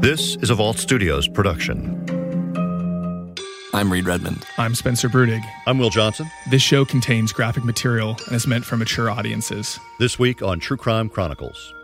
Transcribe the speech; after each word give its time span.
This 0.00 0.36
is 0.36 0.50
a 0.50 0.54
Vault 0.54 0.78
Studios 0.78 1.26
production. 1.26 2.06
I'm 3.74 3.92
Reed 3.92 4.06
Redmond. 4.06 4.46
I'm 4.56 4.76
Spencer 4.76 5.08
Brudig. 5.08 5.42
I'm 5.66 5.78
Will 5.78 5.90
Johnson. 5.90 6.30
This 6.50 6.62
show 6.62 6.84
contains 6.84 7.32
graphic 7.32 7.64
material 7.64 8.16
and 8.26 8.36
is 8.36 8.46
meant 8.46 8.64
for 8.64 8.76
mature 8.76 9.10
audiences. 9.10 9.76
This 9.98 10.16
week 10.16 10.40
on 10.40 10.60
True 10.60 10.76
Crime 10.76 11.08
Chronicles. 11.08 11.74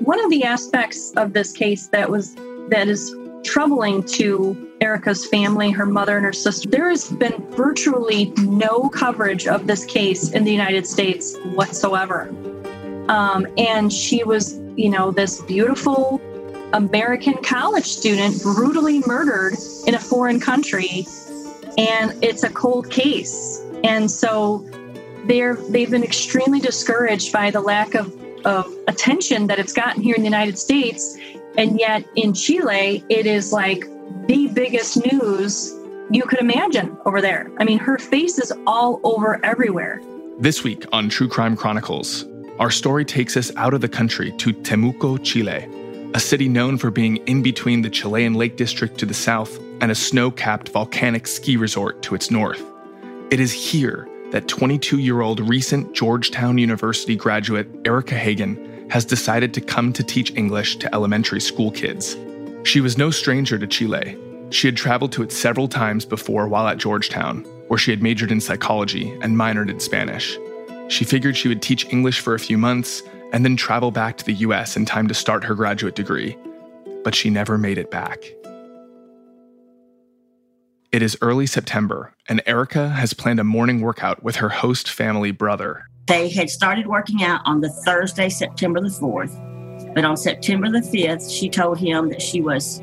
One 0.00 0.22
of 0.24 0.30
the 0.30 0.42
aspects 0.42 1.12
of 1.12 1.32
this 1.32 1.52
case 1.52 1.86
that 1.88 2.10
was 2.10 2.34
that 2.70 2.88
is 2.88 3.14
troubling 3.44 4.02
to 4.02 4.72
Erica's 4.80 5.24
family, 5.26 5.70
her 5.70 5.86
mother 5.86 6.16
and 6.16 6.26
her 6.26 6.32
sister. 6.32 6.68
There 6.68 6.90
has 6.90 7.08
been 7.08 7.40
virtually 7.50 8.32
no 8.38 8.88
coverage 8.88 9.46
of 9.46 9.68
this 9.68 9.84
case 9.84 10.32
in 10.32 10.42
the 10.42 10.50
United 10.50 10.88
States 10.88 11.36
whatsoever. 11.54 12.34
Um, 13.08 13.46
and 13.56 13.92
she 13.92 14.24
was, 14.24 14.58
you 14.76 14.90
know, 14.90 15.12
this 15.12 15.40
beautiful 15.42 16.20
American 16.74 17.34
college 17.34 17.86
student 17.86 18.42
brutally 18.42 19.00
murdered 19.06 19.54
in 19.86 19.94
a 19.94 19.98
foreign 19.98 20.40
country, 20.40 21.06
and 21.78 22.12
it's 22.22 22.42
a 22.42 22.50
cold 22.50 22.90
case. 22.90 23.62
And 23.84 24.10
so 24.10 24.68
they're 25.26 25.54
they've 25.54 25.90
been 25.90 26.02
extremely 26.02 26.58
discouraged 26.58 27.32
by 27.32 27.52
the 27.52 27.60
lack 27.60 27.94
of, 27.94 28.12
of 28.44 28.66
attention 28.88 29.46
that 29.46 29.60
it's 29.60 29.72
gotten 29.72 30.02
here 30.02 30.16
in 30.16 30.22
the 30.22 30.26
United 30.26 30.58
States. 30.58 31.16
And 31.56 31.78
yet 31.78 32.04
in 32.16 32.34
Chile, 32.34 33.04
it 33.08 33.24
is 33.24 33.52
like 33.52 33.84
the 34.26 34.48
biggest 34.48 34.96
news 35.12 35.72
you 36.10 36.24
could 36.24 36.40
imagine 36.40 36.96
over 37.06 37.20
there. 37.20 37.52
I 37.58 37.64
mean, 37.64 37.78
her 37.78 37.98
face 37.98 38.40
is 38.40 38.52
all 38.66 39.00
over 39.04 39.42
everywhere. 39.44 40.02
This 40.40 40.64
week 40.64 40.86
on 40.92 41.08
True 41.08 41.28
Crime 41.28 41.56
Chronicles, 41.56 42.26
our 42.58 42.72
story 42.72 43.04
takes 43.04 43.36
us 43.36 43.54
out 43.54 43.74
of 43.74 43.80
the 43.80 43.88
country 43.88 44.32
to 44.38 44.52
Temuco, 44.52 45.22
Chile, 45.22 45.68
a 46.14 46.20
city 46.20 46.48
known 46.48 46.78
for 46.78 46.92
being 46.92 47.16
in 47.26 47.42
between 47.42 47.82
the 47.82 47.90
Chilean 47.90 48.34
Lake 48.34 48.56
District 48.56 48.96
to 48.98 49.04
the 49.04 49.12
south 49.12 49.58
and 49.80 49.90
a 49.90 49.96
snow 49.96 50.30
capped 50.30 50.68
volcanic 50.68 51.26
ski 51.26 51.56
resort 51.56 52.02
to 52.02 52.14
its 52.14 52.30
north. 52.30 52.62
It 53.32 53.40
is 53.40 53.52
here 53.52 54.08
that 54.30 54.46
22 54.46 55.00
year 55.00 55.22
old 55.22 55.40
recent 55.40 55.92
Georgetown 55.92 56.56
University 56.56 57.16
graduate 57.16 57.68
Erica 57.84 58.14
Hagen 58.14 58.88
has 58.90 59.04
decided 59.04 59.52
to 59.54 59.60
come 59.60 59.92
to 59.92 60.04
teach 60.04 60.30
English 60.36 60.76
to 60.76 60.94
elementary 60.94 61.40
school 61.40 61.72
kids. 61.72 62.16
She 62.62 62.80
was 62.80 62.96
no 62.96 63.10
stranger 63.10 63.58
to 63.58 63.66
Chile. 63.66 64.16
She 64.50 64.68
had 64.68 64.76
traveled 64.76 65.10
to 65.12 65.22
it 65.24 65.32
several 65.32 65.66
times 65.66 66.04
before 66.04 66.46
while 66.46 66.68
at 66.68 66.78
Georgetown, 66.78 67.42
where 67.66 67.78
she 67.78 67.90
had 67.90 68.02
majored 68.02 68.30
in 68.30 68.40
psychology 68.40 69.10
and 69.20 69.36
minored 69.36 69.68
in 69.68 69.80
Spanish. 69.80 70.38
She 70.86 71.04
figured 71.04 71.36
she 71.36 71.48
would 71.48 71.62
teach 71.62 71.92
English 71.92 72.20
for 72.20 72.34
a 72.34 72.38
few 72.38 72.56
months 72.56 73.02
and 73.34 73.44
then 73.44 73.56
travel 73.56 73.90
back 73.90 74.16
to 74.16 74.24
the 74.24 74.32
US 74.32 74.76
in 74.76 74.84
time 74.84 75.08
to 75.08 75.14
start 75.14 75.42
her 75.42 75.56
graduate 75.56 75.96
degree. 75.96 76.38
But 77.02 77.16
she 77.16 77.30
never 77.30 77.58
made 77.58 77.78
it 77.78 77.90
back. 77.90 78.22
It 80.92 81.02
is 81.02 81.18
early 81.20 81.46
September, 81.46 82.14
and 82.28 82.40
Erica 82.46 82.90
has 82.90 83.12
planned 83.12 83.40
a 83.40 83.44
morning 83.44 83.80
workout 83.80 84.22
with 84.22 84.36
her 84.36 84.48
host 84.48 84.88
family 84.88 85.32
brother. 85.32 85.86
They 86.06 86.28
had 86.28 86.48
started 86.48 86.86
working 86.86 87.24
out 87.24 87.40
on 87.44 87.60
the 87.60 87.70
Thursday, 87.70 88.28
September 88.28 88.80
the 88.80 88.88
4th, 88.88 89.94
but 89.96 90.04
on 90.04 90.16
September 90.16 90.70
the 90.70 90.78
5th, 90.78 91.28
she 91.28 91.48
told 91.48 91.78
him 91.78 92.10
that 92.10 92.22
she 92.22 92.40
was 92.40 92.80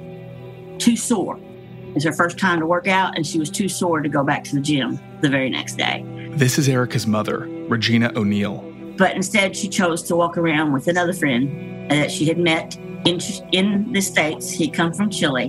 too 0.80 0.98
sore. 0.98 1.38
It 1.38 1.94
was 1.94 2.04
her 2.04 2.12
first 2.12 2.38
time 2.38 2.60
to 2.60 2.66
work 2.66 2.90
out, 2.90 3.16
and 3.16 3.26
she 3.26 3.40
was 3.40 3.50
too 3.50 3.70
sore 3.70 4.02
to 4.02 4.10
go 4.10 4.22
back 4.26 4.44
to 4.46 4.56
the 4.56 4.62
gym 4.62 5.00
the 5.22 5.30
very 5.30 5.50
next 5.50 5.78
day. 5.78 6.04
This 6.32 6.60
is 6.60 6.68
Erica's 6.68 7.08
mother, 7.08 7.48
Regina 7.70 8.12
O'Neill. 8.18 8.71
But 9.02 9.16
instead, 9.16 9.58
she 9.58 9.68
chose 9.68 10.04
to 10.04 10.16
walk 10.16 10.38
around 10.38 10.74
with 10.74 10.88
another 10.88 11.12
friend 11.12 11.90
that 11.90 12.12
she 12.12 12.28
had 12.28 12.38
met 12.38 12.78
in, 13.04 13.20
in 13.52 13.92
the 13.92 14.00
States. 14.00 14.52
He'd 14.52 14.76
come 14.76 14.94
from 14.94 15.10
Chile, 15.10 15.48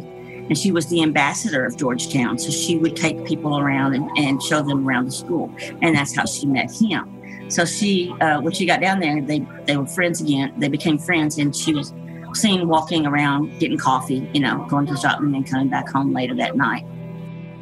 and 0.48 0.56
she 0.56 0.72
was 0.72 0.86
the 0.86 1.02
ambassador 1.02 1.66
of 1.66 1.76
Georgetown. 1.76 2.38
So 2.38 2.50
she 2.50 2.78
would 2.78 2.96
take 2.96 3.26
people 3.26 3.58
around 3.58 3.92
and, 3.92 4.10
and 4.16 4.42
show 4.42 4.62
them 4.62 4.88
around 4.88 5.04
the 5.04 5.12
school. 5.12 5.54
And 5.82 5.94
that's 5.94 6.16
how 6.16 6.24
she 6.24 6.46
met 6.46 6.72
him. 6.72 7.50
So 7.50 7.66
she, 7.66 8.14
uh, 8.22 8.40
when 8.40 8.54
she 8.54 8.64
got 8.64 8.80
down 8.80 9.00
there, 9.00 9.20
they, 9.20 9.46
they 9.66 9.76
were 9.76 9.86
friends 9.86 10.22
again. 10.22 10.54
They 10.56 10.68
became 10.68 10.96
friends, 10.96 11.36
and 11.36 11.54
she 11.54 11.74
was 11.74 11.92
seen 12.32 12.68
walking 12.68 13.04
around, 13.04 13.58
getting 13.58 13.76
coffee, 13.76 14.26
you 14.32 14.40
know, 14.40 14.64
going 14.70 14.86
to 14.86 14.94
the 14.94 14.98
shop 14.98 15.20
and 15.20 15.34
then 15.34 15.44
coming 15.44 15.68
back 15.68 15.90
home 15.90 16.14
later 16.14 16.34
that 16.36 16.56
night. 16.56 16.86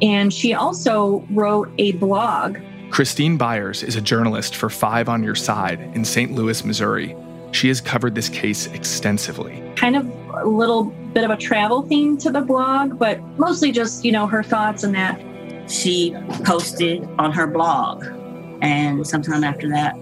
And 0.01 0.33
she 0.33 0.53
also 0.53 1.27
wrote 1.31 1.69
a 1.79 1.91
blog 1.91 2.59
Christine 2.91 3.37
Byers 3.37 3.83
is 3.83 3.95
a 3.95 4.01
journalist 4.01 4.57
for 4.57 4.69
Five 4.69 5.07
on 5.07 5.23
Your 5.23 5.33
Side 5.33 5.79
in 5.95 6.03
St. 6.03 6.33
Louis, 6.33 6.65
Missouri. 6.65 7.15
She 7.51 7.69
has 7.69 7.79
covered 7.79 8.15
this 8.15 8.27
case 8.27 8.67
extensively. 8.67 9.63
Kind 9.77 9.95
of 9.95 10.05
a 10.35 10.45
little 10.45 10.83
bit 11.13 11.23
of 11.23 11.31
a 11.31 11.37
travel 11.37 11.83
theme 11.83 12.17
to 12.17 12.29
the 12.29 12.41
blog, 12.41 12.99
but 12.99 13.21
mostly 13.39 13.71
just, 13.71 14.03
you 14.03 14.11
know, 14.11 14.27
her 14.27 14.43
thoughts 14.43 14.83
and 14.83 14.93
that. 14.93 15.21
She 15.71 16.13
posted 16.43 17.07
on 17.17 17.31
her 17.31 17.47
blog, 17.47 18.03
and 18.61 19.07
sometime 19.07 19.45
after 19.45 19.69
that, 19.69 19.95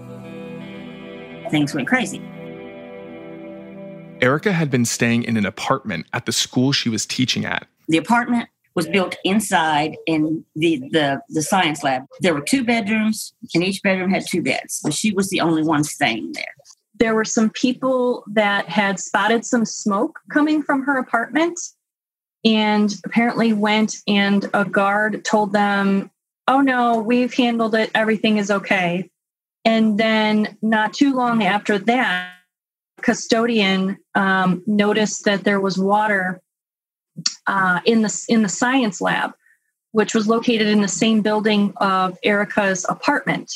things 1.52 1.72
went 1.72 1.86
crazy. 1.86 2.20
Erica 4.20 4.52
had 4.52 4.68
been 4.68 4.84
staying 4.84 5.22
in 5.22 5.36
an 5.36 5.46
apartment 5.46 6.06
at 6.12 6.26
the 6.26 6.32
school 6.32 6.72
she 6.72 6.88
was 6.88 7.06
teaching 7.06 7.44
at. 7.44 7.68
The 7.86 7.98
apartment 7.98 8.48
was 8.74 8.88
built 8.88 9.16
inside 9.24 9.96
in 10.06 10.44
the, 10.54 10.78
the, 10.90 11.20
the 11.28 11.42
science 11.42 11.82
lab. 11.82 12.04
There 12.20 12.34
were 12.34 12.40
two 12.40 12.64
bedrooms, 12.64 13.34
and 13.54 13.64
each 13.64 13.82
bedroom 13.82 14.10
had 14.10 14.24
two 14.28 14.42
beds, 14.42 14.80
but 14.82 14.94
she 14.94 15.12
was 15.12 15.28
the 15.28 15.40
only 15.40 15.62
one 15.62 15.84
staying 15.84 16.32
there. 16.32 16.54
There 16.94 17.14
were 17.14 17.24
some 17.24 17.50
people 17.50 18.24
that 18.32 18.68
had 18.68 19.00
spotted 19.00 19.44
some 19.44 19.64
smoke 19.64 20.20
coming 20.30 20.62
from 20.62 20.82
her 20.82 20.98
apartment 20.98 21.58
and 22.44 22.94
apparently 23.04 23.52
went 23.52 23.96
and 24.06 24.48
a 24.54 24.64
guard 24.64 25.24
told 25.24 25.52
them, 25.52 26.10
Oh 26.46 26.60
no, 26.60 26.98
we've 26.98 27.32
handled 27.32 27.74
it. 27.74 27.90
Everything 27.94 28.38
is 28.38 28.50
okay. 28.50 29.10
And 29.64 29.98
then 29.98 30.56
not 30.62 30.92
too 30.92 31.14
long 31.14 31.42
after 31.42 31.78
that, 31.78 32.32
custodian 33.02 33.98
um, 34.14 34.62
noticed 34.66 35.24
that 35.24 35.44
there 35.44 35.60
was 35.60 35.78
water 35.78 36.40
uh, 37.46 37.80
in 37.84 38.02
the 38.02 38.24
in 38.28 38.42
the 38.42 38.48
science 38.48 39.00
lab, 39.00 39.32
which 39.92 40.14
was 40.14 40.28
located 40.28 40.68
in 40.68 40.80
the 40.80 40.88
same 40.88 41.22
building 41.22 41.72
of 41.78 42.18
Erica's 42.22 42.86
apartment. 42.88 43.52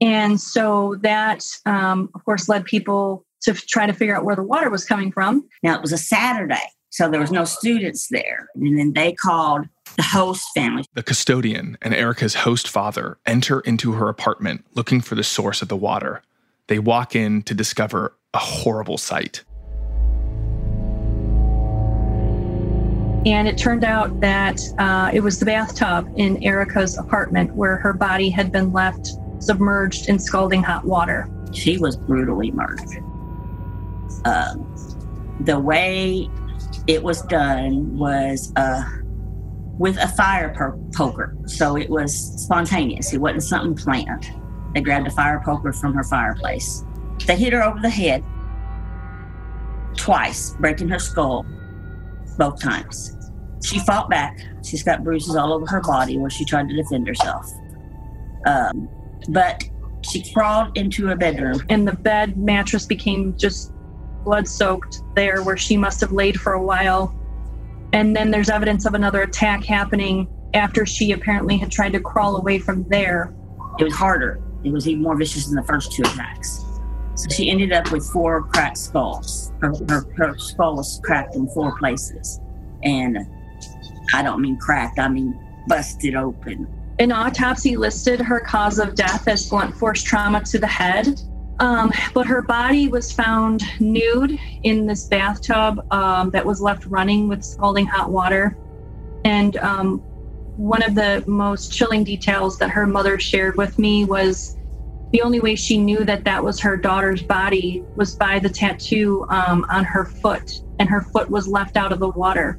And 0.00 0.40
so 0.40 0.96
that, 1.02 1.44
um, 1.66 2.08
of 2.14 2.24
course, 2.24 2.48
led 2.48 2.64
people 2.64 3.24
to 3.42 3.52
try 3.52 3.86
to 3.86 3.92
figure 3.92 4.16
out 4.16 4.24
where 4.24 4.36
the 4.36 4.42
water 4.42 4.70
was 4.70 4.84
coming 4.84 5.10
from. 5.12 5.48
Now 5.62 5.74
it 5.74 5.82
was 5.82 5.92
a 5.92 5.98
Saturday, 5.98 6.62
so 6.90 7.10
there 7.10 7.20
was 7.20 7.32
no 7.32 7.44
students 7.44 8.08
there, 8.10 8.48
and 8.54 8.78
then 8.78 8.92
they 8.92 9.12
called 9.12 9.66
the 9.96 10.02
host 10.02 10.46
family. 10.54 10.84
The 10.94 11.02
custodian 11.02 11.76
and 11.82 11.94
Erica's 11.94 12.34
host 12.34 12.68
father 12.68 13.18
enter 13.26 13.60
into 13.60 13.92
her 13.92 14.08
apartment 14.08 14.64
looking 14.74 15.00
for 15.00 15.14
the 15.14 15.24
source 15.24 15.62
of 15.62 15.68
the 15.68 15.76
water. 15.76 16.22
They 16.68 16.78
walk 16.78 17.16
in 17.16 17.42
to 17.44 17.54
discover 17.54 18.14
a 18.34 18.38
horrible 18.38 18.98
sight. 18.98 19.42
And 23.28 23.46
it 23.46 23.58
turned 23.58 23.84
out 23.84 24.20
that 24.20 24.58
uh, 24.78 25.10
it 25.12 25.20
was 25.20 25.38
the 25.38 25.44
bathtub 25.44 26.10
in 26.16 26.42
Erica's 26.42 26.96
apartment 26.96 27.54
where 27.54 27.76
her 27.76 27.92
body 27.92 28.30
had 28.30 28.50
been 28.50 28.72
left 28.72 29.10
submerged 29.38 30.08
in 30.08 30.18
scalding 30.18 30.62
hot 30.62 30.86
water. 30.86 31.28
She 31.52 31.76
was 31.76 31.94
brutally 31.94 32.50
murdered. 32.52 33.04
Um, 34.24 34.74
the 35.40 35.58
way 35.58 36.30
it 36.86 37.02
was 37.02 37.20
done 37.20 37.98
was 37.98 38.50
uh, 38.56 38.82
with 39.76 39.98
a 39.98 40.08
fire 40.08 40.54
per- 40.54 40.78
poker. 40.94 41.36
So 41.44 41.76
it 41.76 41.90
was 41.90 42.42
spontaneous, 42.42 43.12
it 43.12 43.18
wasn't 43.18 43.42
something 43.42 43.74
planned. 43.74 44.32
They 44.72 44.80
grabbed 44.80 45.06
a 45.06 45.10
fire 45.10 45.42
poker 45.44 45.74
from 45.74 45.92
her 45.92 46.02
fireplace. 46.02 46.82
They 47.26 47.36
hit 47.36 47.52
her 47.52 47.62
over 47.62 47.78
the 47.78 47.90
head 47.90 48.24
twice, 49.98 50.56
breaking 50.60 50.88
her 50.88 50.98
skull 50.98 51.44
both 52.38 52.58
times. 52.58 53.17
She 53.64 53.78
fought 53.80 54.08
back. 54.08 54.40
She's 54.64 54.82
got 54.82 55.04
bruises 55.04 55.36
all 55.36 55.52
over 55.52 55.66
her 55.66 55.80
body 55.80 56.18
where 56.18 56.30
she 56.30 56.44
tried 56.44 56.68
to 56.68 56.76
defend 56.76 57.06
herself. 57.06 57.50
Um, 58.46 58.88
but 59.30 59.64
she 60.02 60.30
crawled 60.32 60.76
into 60.76 61.10
a 61.10 61.16
bedroom. 61.16 61.62
And 61.68 61.86
the 61.86 61.92
bed 61.92 62.36
mattress 62.36 62.86
became 62.86 63.36
just 63.36 63.72
blood 64.24 64.46
soaked 64.46 65.02
there 65.14 65.42
where 65.42 65.56
she 65.56 65.76
must 65.76 66.00
have 66.00 66.12
laid 66.12 66.40
for 66.40 66.52
a 66.52 66.62
while. 66.62 67.14
And 67.92 68.14
then 68.14 68.30
there's 68.30 68.50
evidence 68.50 68.84
of 68.84 68.94
another 68.94 69.22
attack 69.22 69.64
happening 69.64 70.28
after 70.54 70.86
she 70.86 71.12
apparently 71.12 71.56
had 71.56 71.70
tried 71.70 71.92
to 71.94 72.00
crawl 72.00 72.36
away 72.36 72.58
from 72.58 72.84
there. 72.88 73.34
It 73.78 73.84
was 73.84 73.94
harder. 73.94 74.40
It 74.64 74.72
was 74.72 74.88
even 74.88 75.02
more 75.02 75.16
vicious 75.16 75.46
than 75.46 75.56
the 75.56 75.62
first 75.62 75.92
two 75.92 76.02
attacks. 76.02 76.64
So 77.14 77.28
she 77.30 77.50
ended 77.50 77.72
up 77.72 77.90
with 77.90 78.06
four 78.06 78.42
cracked 78.44 78.78
skulls. 78.78 79.52
Her, 79.60 79.72
her, 79.88 80.06
her 80.16 80.38
skull 80.38 80.76
was 80.76 81.00
cracked 81.02 81.34
in 81.34 81.48
four 81.48 81.76
places. 81.78 82.40
And 82.82 83.18
I 84.12 84.22
don't 84.22 84.40
mean 84.40 84.56
cracked, 84.58 84.98
I 84.98 85.08
mean 85.08 85.38
busted 85.66 86.14
open. 86.14 86.66
An 86.98 87.12
autopsy 87.12 87.76
listed 87.76 88.20
her 88.20 88.40
cause 88.40 88.78
of 88.78 88.94
death 88.94 89.28
as 89.28 89.48
blunt 89.48 89.74
force 89.76 90.02
trauma 90.02 90.42
to 90.44 90.58
the 90.58 90.66
head. 90.66 91.20
Um, 91.60 91.92
but 92.14 92.26
her 92.26 92.42
body 92.42 92.88
was 92.88 93.12
found 93.12 93.62
nude 93.80 94.38
in 94.62 94.86
this 94.86 95.06
bathtub 95.06 95.84
um, 95.92 96.30
that 96.30 96.44
was 96.44 96.60
left 96.60 96.86
running 96.86 97.28
with 97.28 97.44
scalding 97.44 97.86
hot 97.86 98.10
water. 98.10 98.56
And 99.24 99.56
um, 99.58 99.98
one 100.56 100.82
of 100.82 100.94
the 100.94 101.24
most 101.26 101.72
chilling 101.72 102.04
details 102.04 102.58
that 102.58 102.70
her 102.70 102.86
mother 102.86 103.18
shared 103.18 103.56
with 103.56 103.78
me 103.78 104.04
was 104.04 104.56
the 105.12 105.22
only 105.22 105.40
way 105.40 105.54
she 105.54 105.78
knew 105.78 106.04
that 106.04 106.24
that 106.24 106.42
was 106.42 106.60
her 106.60 106.76
daughter's 106.76 107.22
body 107.22 107.82
was 107.96 108.14
by 108.14 108.38
the 108.38 108.48
tattoo 108.48 109.26
um, 109.30 109.64
on 109.70 109.84
her 109.84 110.04
foot, 110.04 110.62
and 110.78 110.88
her 110.88 111.00
foot 111.00 111.30
was 111.30 111.48
left 111.48 111.76
out 111.76 111.92
of 111.92 111.98
the 111.98 112.10
water. 112.10 112.58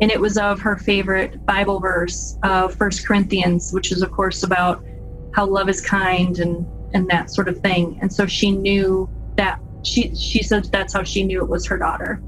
And 0.00 0.10
it 0.10 0.20
was 0.20 0.36
of 0.36 0.60
her 0.60 0.76
favorite 0.76 1.44
Bible 1.46 1.80
verse, 1.80 2.36
uh, 2.42 2.68
First 2.68 3.06
Corinthians, 3.06 3.72
which 3.72 3.90
is, 3.92 4.02
of 4.02 4.12
course, 4.12 4.42
about 4.42 4.84
how 5.32 5.46
love 5.46 5.68
is 5.68 5.80
kind 5.80 6.38
and 6.38 6.66
and 6.94 7.08
that 7.08 7.30
sort 7.30 7.48
of 7.48 7.58
thing. 7.60 7.98
And 8.00 8.12
so 8.12 8.26
she 8.26 8.50
knew 8.50 9.08
that 9.36 9.60
she 9.82 10.14
she 10.14 10.42
said 10.42 10.64
that's 10.72 10.92
how 10.92 11.02
she 11.02 11.24
knew 11.24 11.42
it 11.42 11.48
was 11.48 11.66
her 11.66 11.78
daughter. 11.78 12.22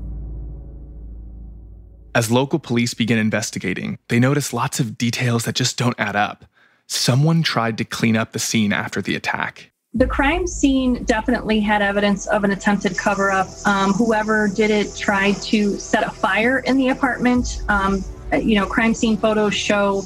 As 2.15 2.31
local 2.31 2.59
police 2.59 2.95
begin 2.95 3.19
investigating, 3.19 3.99
they 4.09 4.19
notice 4.19 4.53
lots 4.53 4.81
of 4.81 4.99
details 4.99 5.45
that 5.45 5.55
just 5.55 5.77
don't 5.77 5.99
add 5.99 6.17
up. 6.17 6.45
Someone 6.87 7.43
tried 7.43 7.79
to 7.79 7.85
clean 7.85 8.17
up 8.17 8.33
the 8.33 8.39
scene 8.39 8.73
after 8.73 9.03
the 9.03 9.15
attack. 9.15 9.71
The 9.95 10.07
crime 10.07 10.47
scene 10.47 11.03
definitely 11.05 11.61
had 11.61 11.81
evidence 11.81 12.27
of 12.27 12.45
an 12.45 12.51
attempted 12.51 12.97
cover 12.97 13.31
up. 13.31 13.49
Um, 13.65 13.93
whoever 13.95 14.47
did 14.47 14.71
it 14.71 14.95
tried 14.95 15.37
to 15.43 15.79
set 15.79 16.07
a 16.07 16.11
fire 16.11 16.59
in 16.59 16.77
the 16.77 16.91
apartment. 16.91 17.63
Um, 17.69 18.05
you 18.33 18.55
know, 18.57 18.67
crime 18.67 18.93
scene 18.93 19.17
photos 19.17 19.55
show 19.55 20.03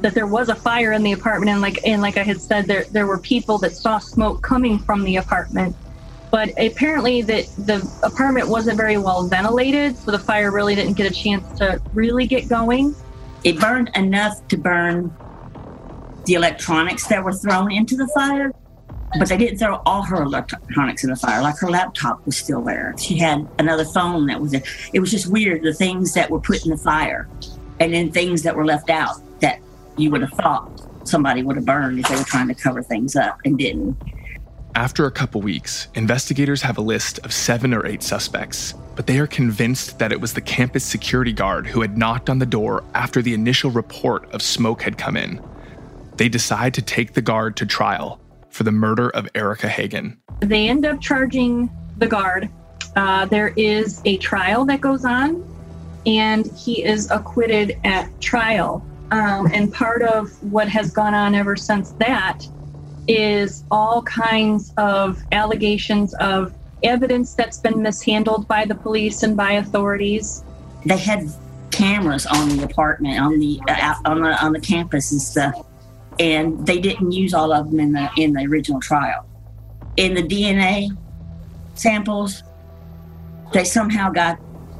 that 0.00 0.14
there 0.14 0.26
was 0.26 0.48
a 0.48 0.54
fire 0.54 0.92
in 0.92 1.02
the 1.02 1.12
apartment 1.12 1.50
and 1.50 1.60
like 1.60 1.84
and 1.84 2.00
like 2.00 2.16
I 2.16 2.22
had 2.22 2.40
said 2.40 2.66
there 2.66 2.84
there 2.84 3.06
were 3.06 3.18
people 3.18 3.58
that 3.58 3.72
saw 3.76 3.98
smoke 3.98 4.42
coming 4.42 4.78
from 4.78 5.02
the 5.02 5.16
apartment 5.16 5.74
but 6.30 6.50
apparently 6.56 7.20
that 7.22 7.46
the 7.66 7.88
apartment 8.04 8.48
wasn't 8.48 8.76
very 8.76 8.96
well 8.96 9.26
ventilated 9.26 9.96
so 9.96 10.12
the 10.12 10.18
fire 10.18 10.52
really 10.52 10.76
didn't 10.76 10.92
get 10.92 11.10
a 11.10 11.12
chance 11.12 11.58
to 11.58 11.82
really 11.94 12.28
get 12.28 12.48
going 12.48 12.94
it 13.42 13.58
burned 13.58 13.90
enough 13.96 14.46
to 14.46 14.56
burn 14.56 15.12
the 16.26 16.34
electronics 16.34 17.08
that 17.08 17.24
were 17.24 17.32
thrown 17.32 17.72
into 17.72 17.96
the 17.96 18.06
fire 18.14 18.52
but 19.18 19.28
they 19.28 19.36
didn't 19.36 19.58
throw 19.58 19.80
all 19.86 20.02
her 20.02 20.22
electronics 20.22 21.04
in 21.04 21.10
the 21.10 21.16
fire 21.16 21.40
like 21.40 21.56
her 21.58 21.70
laptop 21.70 22.24
was 22.26 22.36
still 22.36 22.62
there 22.62 22.94
she 22.98 23.16
had 23.16 23.46
another 23.58 23.84
phone 23.84 24.26
that 24.26 24.40
was 24.40 24.52
there 24.52 24.62
it 24.92 25.00
was 25.00 25.10
just 25.10 25.26
weird 25.26 25.62
the 25.62 25.72
things 25.72 26.12
that 26.14 26.30
were 26.30 26.40
put 26.40 26.64
in 26.64 26.70
the 26.70 26.76
fire 26.76 27.28
and 27.80 27.94
then 27.94 28.10
things 28.10 28.42
that 28.42 28.54
were 28.54 28.64
left 28.64 28.90
out 28.90 29.16
that 29.40 29.60
you 29.96 30.10
would 30.10 30.20
have 30.20 30.32
thought 30.32 30.88
somebody 31.04 31.42
would 31.42 31.56
have 31.56 31.64
burned 31.64 31.98
if 31.98 32.08
they 32.08 32.16
were 32.16 32.24
trying 32.24 32.48
to 32.48 32.54
cover 32.54 32.82
things 32.82 33.16
up 33.16 33.38
and 33.44 33.58
didn't. 33.58 33.96
After 34.74 35.06
a 35.06 35.10
couple 35.10 35.40
weeks, 35.40 35.88
investigators 35.94 36.62
have 36.62 36.78
a 36.78 36.82
list 36.82 37.18
of 37.20 37.32
seven 37.32 37.74
or 37.74 37.86
eight 37.86 38.02
suspects, 38.02 38.74
but 38.94 39.06
they 39.06 39.18
are 39.18 39.26
convinced 39.26 39.98
that 39.98 40.12
it 40.12 40.20
was 40.20 40.34
the 40.34 40.40
campus 40.40 40.84
security 40.84 41.32
guard 41.32 41.66
who 41.66 41.80
had 41.80 41.98
knocked 41.98 42.30
on 42.30 42.38
the 42.38 42.46
door 42.46 42.84
after 42.94 43.22
the 43.22 43.34
initial 43.34 43.70
report 43.70 44.30
of 44.32 44.42
smoke 44.42 44.82
had 44.82 44.98
come 44.98 45.16
in. 45.16 45.42
They 46.16 46.28
decide 46.28 46.74
to 46.74 46.82
take 46.82 47.14
the 47.14 47.22
guard 47.22 47.56
to 47.56 47.66
trial 47.66 48.20
for 48.58 48.64
the 48.64 48.72
murder 48.72 49.08
of 49.10 49.28
Erica 49.36 49.68
Hagen. 49.68 50.18
They 50.40 50.68
end 50.68 50.84
up 50.84 51.00
charging 51.00 51.70
the 51.96 52.08
guard. 52.08 52.50
Uh, 52.96 53.24
there 53.26 53.54
is 53.56 54.02
a 54.04 54.16
trial 54.16 54.64
that 54.64 54.80
goes 54.80 55.04
on, 55.04 55.46
and 56.04 56.44
he 56.58 56.82
is 56.84 57.08
acquitted 57.12 57.78
at 57.84 58.20
trial. 58.20 58.84
Um, 59.12 59.46
and 59.54 59.72
part 59.72 60.02
of 60.02 60.30
what 60.52 60.68
has 60.68 60.90
gone 60.90 61.14
on 61.14 61.36
ever 61.36 61.54
since 61.54 61.92
that 61.92 62.40
is 63.06 63.62
all 63.70 64.02
kinds 64.02 64.74
of 64.76 65.22
allegations 65.30 66.12
of 66.14 66.52
evidence 66.82 67.34
that's 67.34 67.58
been 67.58 67.80
mishandled 67.80 68.48
by 68.48 68.64
the 68.64 68.74
police 68.74 69.22
and 69.22 69.36
by 69.36 69.52
authorities. 69.52 70.42
They 70.84 70.98
had 70.98 71.28
cameras 71.70 72.26
on 72.26 72.48
the 72.56 72.64
apartment, 72.64 73.20
on 73.20 73.38
the 73.38 73.60
uh, 73.68 73.94
on 74.04 74.22
the 74.22 74.44
on 74.44 74.52
the 74.52 74.60
campus 74.60 75.12
and 75.12 75.22
stuff, 75.22 75.54
and 76.18 76.66
they 76.66 76.80
didn't 76.80 77.12
use 77.12 77.34
all 77.34 77.52
of 77.52 77.70
them 77.70 77.80
in 77.80 77.92
the 77.92 78.10
in 78.16 78.32
the 78.32 78.44
original 78.46 78.80
trial. 78.80 79.26
In 79.96 80.14
the 80.14 80.22
DNA 80.22 80.96
samples, 81.74 82.42
they 83.52 83.64
somehow 83.64 84.10
got 84.10 84.38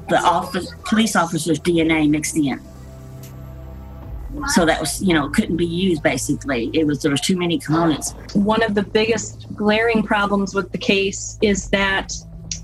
the 0.08 0.18
office 0.18 0.72
police 0.84 1.16
officer's 1.16 1.60
DNA 1.60 2.08
mixed 2.08 2.36
in. 2.36 2.60
So 4.48 4.66
that 4.66 4.80
was 4.80 5.02
you 5.02 5.14
know 5.14 5.28
couldn't 5.30 5.56
be 5.56 5.66
used 5.66 6.02
basically. 6.02 6.70
It 6.72 6.86
was 6.86 7.02
there 7.02 7.10
was 7.10 7.20
too 7.20 7.36
many 7.36 7.58
components. 7.58 8.14
One 8.34 8.62
of 8.62 8.74
the 8.74 8.82
biggest 8.82 9.46
glaring 9.54 10.02
problems 10.02 10.54
with 10.54 10.70
the 10.72 10.78
case 10.78 11.38
is 11.40 11.68
that 11.70 12.12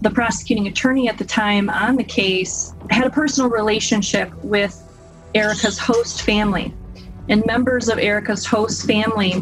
the 0.01 0.11
prosecuting 0.11 0.67
attorney 0.67 1.09
at 1.09 1.19
the 1.19 1.25
time 1.25 1.71
on 1.71 1.97
the 1.97 2.05
case 2.05 2.75
had 2.91 3.07
a 3.07 3.11
personal 3.11 3.49
relationship 3.49 4.33
with 4.45 4.81
erica's 5.35 5.79
host 5.79 6.23
family 6.23 6.75
and 7.29 7.45
members 7.47 7.89
of 7.89 7.99
erica's 7.99 8.45
host 8.45 8.87
family 8.87 9.35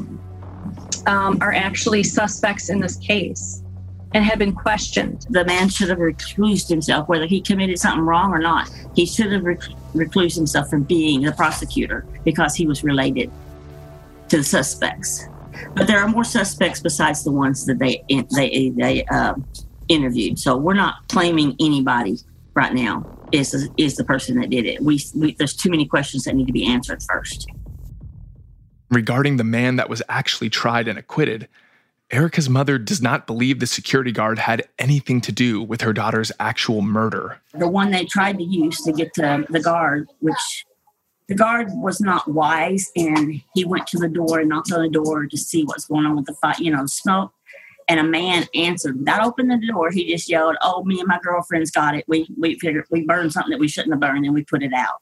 um, 1.07 1.39
are 1.41 1.53
actually 1.53 2.03
suspects 2.03 2.69
in 2.69 2.81
this 2.81 2.97
case 2.97 3.63
and 4.15 4.25
have 4.25 4.39
been 4.39 4.55
questioned. 4.55 5.27
The 5.31 5.45
man 5.45 5.69
should 5.69 5.89
have 5.89 5.99
reclused 5.99 6.69
himself, 6.69 7.09
whether 7.09 7.27
he 7.27 7.41
committed 7.41 7.79
something 7.79 8.05
wrong 8.05 8.31
or 8.31 8.39
not. 8.39 8.71
He 8.95 9.07
should 9.07 9.33
have 9.33 9.43
rec- 9.43 9.61
reclused 9.95 10.37
himself 10.37 10.69
from 10.69 10.83
being 10.83 11.23
the 11.23 11.33
prosecutor 11.33 12.05
because 12.25 12.55
he 12.55 12.67
was 12.67 12.85
related 12.85 13.31
to 14.29 14.39
the 14.39 14.45
suspects. 14.45 15.27
But 15.75 15.87
there 15.87 15.99
are 15.99 16.09
more 16.09 16.25
suspects 16.25 16.81
besides 16.81 17.25
the 17.25 17.31
ones 17.31 17.67
that 17.67 17.79
they 17.79 18.05
they 18.37 18.71
they 18.71 19.05
uh, 19.07 19.35
interviewed. 19.89 20.39
So 20.39 20.57
we're 20.57 20.75
not 20.75 21.09
claiming 21.09 21.57
anybody 21.61 22.19
right 22.55 22.73
now 22.75 23.07
is 23.33 23.69
is 23.77 23.97
the 23.97 24.05
person 24.05 24.39
that 24.41 24.51
did 24.51 24.67
it. 24.67 24.83
We, 24.83 25.01
we 25.15 25.35
there's 25.35 25.55
too 25.55 25.71
many 25.71 25.87
questions 25.87 26.25
that 26.25 26.35
need 26.35 26.47
to 26.47 26.53
be 26.53 26.67
answered 26.67 27.03
first. 27.03 27.49
Regarding 28.93 29.39
the 29.39 29.45
man 29.45 29.77
that 29.77 29.89
was 29.89 30.03
actually 30.11 30.51
tried 30.51 30.87
and 30.87 30.99
acquitted, 30.99 31.49
Erica's 32.11 32.51
mother 32.51 32.77
does 32.77 33.01
not 33.01 33.27
believe 33.27 33.59
the 33.59 33.67
security 33.67 34.13
guard 34.13 34.39
had 34.39 34.69
anything 34.79 35.23
to 35.23 35.33
do 35.33 35.63
with 35.63 35.81
her 35.81 35.95
daughter's 35.95 36.31
actual 36.39 36.83
murder. 36.83 37.41
The 37.55 37.69
one 37.69 37.91
they 37.91 38.05
tried 38.05 38.37
to 38.37 38.45
use 38.45 38.83
to 38.83 38.93
get 38.93 39.15
to 39.15 39.47
the 39.49 39.61
guard, 39.61 40.11
which 40.21 40.67
the 41.27 41.35
guard 41.35 41.69
was 41.71 42.03
not 42.03 42.29
wise, 42.29 42.91
and 42.95 43.41
he 43.55 43.65
went 43.65 43.87
to 43.87 43.99
the 43.99 44.11
door 44.11 44.41
and 44.41 44.51
knocked 44.51 44.71
on 44.73 44.83
the 44.83 44.91
door 44.91 45.25
to 45.25 45.37
see 45.39 45.65
what's 45.65 45.87
going 45.87 46.05
on 46.05 46.15
with 46.15 46.27
the 46.27 46.35
fight, 46.35 46.59
you 46.59 46.71
know, 46.71 46.85
smoke. 46.85 47.33
And 47.89 47.99
a 47.99 48.05
man 48.05 48.45
answered 48.55 48.99
without 48.99 49.25
opened 49.25 49.51
the 49.51 49.67
door. 49.67 49.91
He 49.91 50.13
just 50.13 50.29
yelled, 50.29 50.57
"Oh, 50.61 50.85
me 50.85 50.99
and 51.01 51.09
my 51.09 51.19
girlfriend's 51.23 51.71
got 51.71 51.97
it. 51.97 52.05
We 52.09 52.29
we 52.39 52.59
figured 52.59 52.85
we 52.91 53.07
burned 53.07 53.33
something 53.33 53.53
that 53.53 53.59
we 53.59 53.69
shouldn't 53.69 53.95
have 53.95 54.01
burned, 54.01 54.27
and 54.27 54.35
we 54.35 54.45
put 54.45 54.63
it 54.63 54.75
out." 54.75 55.01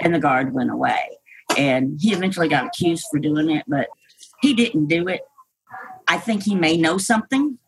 And 0.00 0.14
the 0.14 0.18
guard 0.18 0.52
went 0.52 0.70
away. 0.70 1.16
And 1.56 1.98
he 2.00 2.12
eventually 2.12 2.48
got 2.48 2.66
accused 2.66 3.06
for 3.10 3.18
doing 3.18 3.50
it, 3.50 3.64
but 3.66 3.88
he 4.40 4.54
didn't 4.54 4.86
do 4.86 5.08
it 5.08 5.22
I 6.08 6.18
think 6.18 6.44
he 6.44 6.54
may 6.54 6.76
know 6.76 6.98
something. 6.98 7.58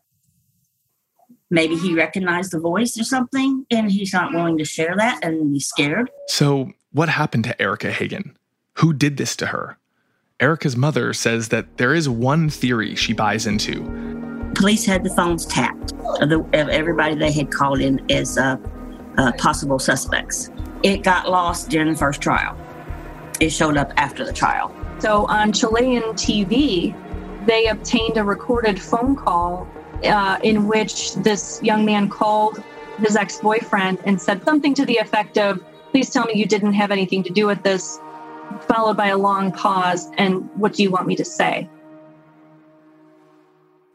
Maybe 1.49 1.75
he 1.75 1.95
recognized 1.95 2.51
the 2.51 2.59
voice 2.59 2.99
or 2.99 3.03
something, 3.03 3.65
and 3.71 3.91
he's 3.91 4.13
not 4.13 4.33
willing 4.33 4.57
to 4.59 4.65
share 4.65 4.95
that, 4.95 5.23
and 5.23 5.51
he's 5.51 5.67
scared. 5.67 6.09
So, 6.27 6.71
what 6.91 7.09
happened 7.09 7.43
to 7.45 7.61
Erica 7.61 7.91
Hagen? 7.91 8.37
Who 8.73 8.93
did 8.93 9.17
this 9.17 9.35
to 9.37 9.47
her? 9.47 9.77
Erica's 10.39 10.77
mother 10.77 11.11
says 11.11 11.49
that 11.49 11.77
there 11.77 11.93
is 11.93 12.07
one 12.07 12.49
theory 12.49 12.95
she 12.95 13.13
buys 13.13 13.45
into. 13.45 13.83
Police 14.55 14.85
had 14.85 15.03
the 15.03 15.09
phones 15.09 15.45
tapped 15.45 15.93
of, 16.21 16.29
the, 16.29 16.39
of 16.39 16.69
everybody 16.69 17.15
they 17.15 17.31
had 17.31 17.51
called 17.51 17.81
in 17.81 17.99
as 18.11 18.37
uh, 18.37 18.55
uh, 19.17 19.31
possible 19.33 19.79
suspects. 19.79 20.49
It 20.83 21.03
got 21.03 21.29
lost 21.29 21.69
during 21.69 21.91
the 21.91 21.97
first 21.97 22.21
trial. 22.21 22.55
It 23.39 23.49
showed 23.49 23.77
up 23.77 23.93
after 23.97 24.25
the 24.25 24.33
trial. 24.33 24.73
So 24.99 25.25
on 25.27 25.53
Chilean 25.53 26.03
TV, 26.13 26.93
they 27.45 27.67
obtained 27.67 28.17
a 28.17 28.23
recorded 28.23 28.81
phone 28.81 29.15
call 29.15 29.67
uh, 30.03 30.39
in 30.43 30.67
which 30.67 31.15
this 31.15 31.61
young 31.63 31.85
man 31.85 32.09
called 32.09 32.61
his 32.99 33.15
ex 33.15 33.39
boyfriend 33.39 33.99
and 34.05 34.21
said 34.21 34.43
something 34.43 34.73
to 34.73 34.85
the 34.85 34.97
effect 34.97 35.37
of, 35.37 35.63
Please 35.91 36.09
tell 36.11 36.25
me 36.25 36.33
you 36.35 36.45
didn't 36.45 36.73
have 36.73 36.91
anything 36.91 37.23
to 37.23 37.31
do 37.31 37.47
with 37.47 37.63
this, 37.63 37.99
followed 38.67 38.95
by 38.95 39.07
a 39.07 39.17
long 39.17 39.51
pause. 39.51 40.07
And 40.17 40.47
what 40.55 40.73
do 40.73 40.83
you 40.83 40.91
want 40.91 41.07
me 41.07 41.15
to 41.15 41.25
say? 41.25 41.67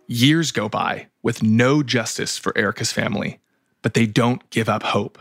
Years 0.09 0.51
go 0.51 0.69
by 0.69 1.07
with 1.23 1.43
no 1.43 1.83
justice 1.83 2.37
for 2.37 2.57
Erica's 2.59 2.93
family, 2.93 3.39
but 3.83 3.95
they 3.95 4.07
don't 4.07 4.49
give 4.51 4.69
up 4.69 4.83
hope. 4.83 5.19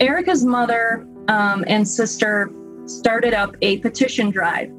Erica's 0.00 0.44
mother 0.44 1.06
um, 1.28 1.64
and 1.66 1.86
sister 1.86 2.50
started 2.86 3.34
up 3.34 3.56
a 3.62 3.78
petition 3.78 4.30
drive 4.30 4.70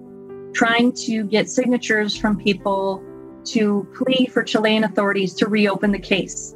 trying 0.54 0.92
to 0.92 1.24
get 1.26 1.50
signatures 1.50 2.16
from 2.16 2.38
people 2.38 3.04
to 3.46 3.88
plea 3.96 4.28
for 4.28 4.44
Chilean 4.44 4.84
authorities 4.84 5.34
to 5.36 5.48
reopen 5.48 5.92
the 5.92 6.00
case. 6.00 6.56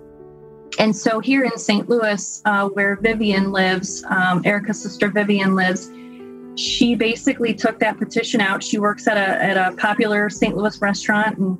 And 0.78 0.96
so 0.96 1.20
here 1.20 1.44
in 1.44 1.58
St. 1.58 1.88
Louis, 1.88 2.42
uh, 2.46 2.68
where 2.70 2.98
Vivian 2.98 3.52
lives, 3.52 4.04
um, 4.10 4.42
Erica's 4.44 4.82
sister 4.82 5.10
Vivian 5.10 5.56
lives, 5.56 5.90
she 6.56 6.96
basically 6.96 7.54
took 7.54 7.80
that 7.80 7.98
petition 7.98 8.42
out. 8.42 8.64
She 8.64 8.78
works 8.78 9.08
at 9.08 9.18
a, 9.18 9.44
at 9.44 9.58
a 9.58 9.75
popular 9.78 10.30
St. 10.30 10.56
Louis 10.56 10.80
restaurant 10.82 11.38
and 11.38 11.58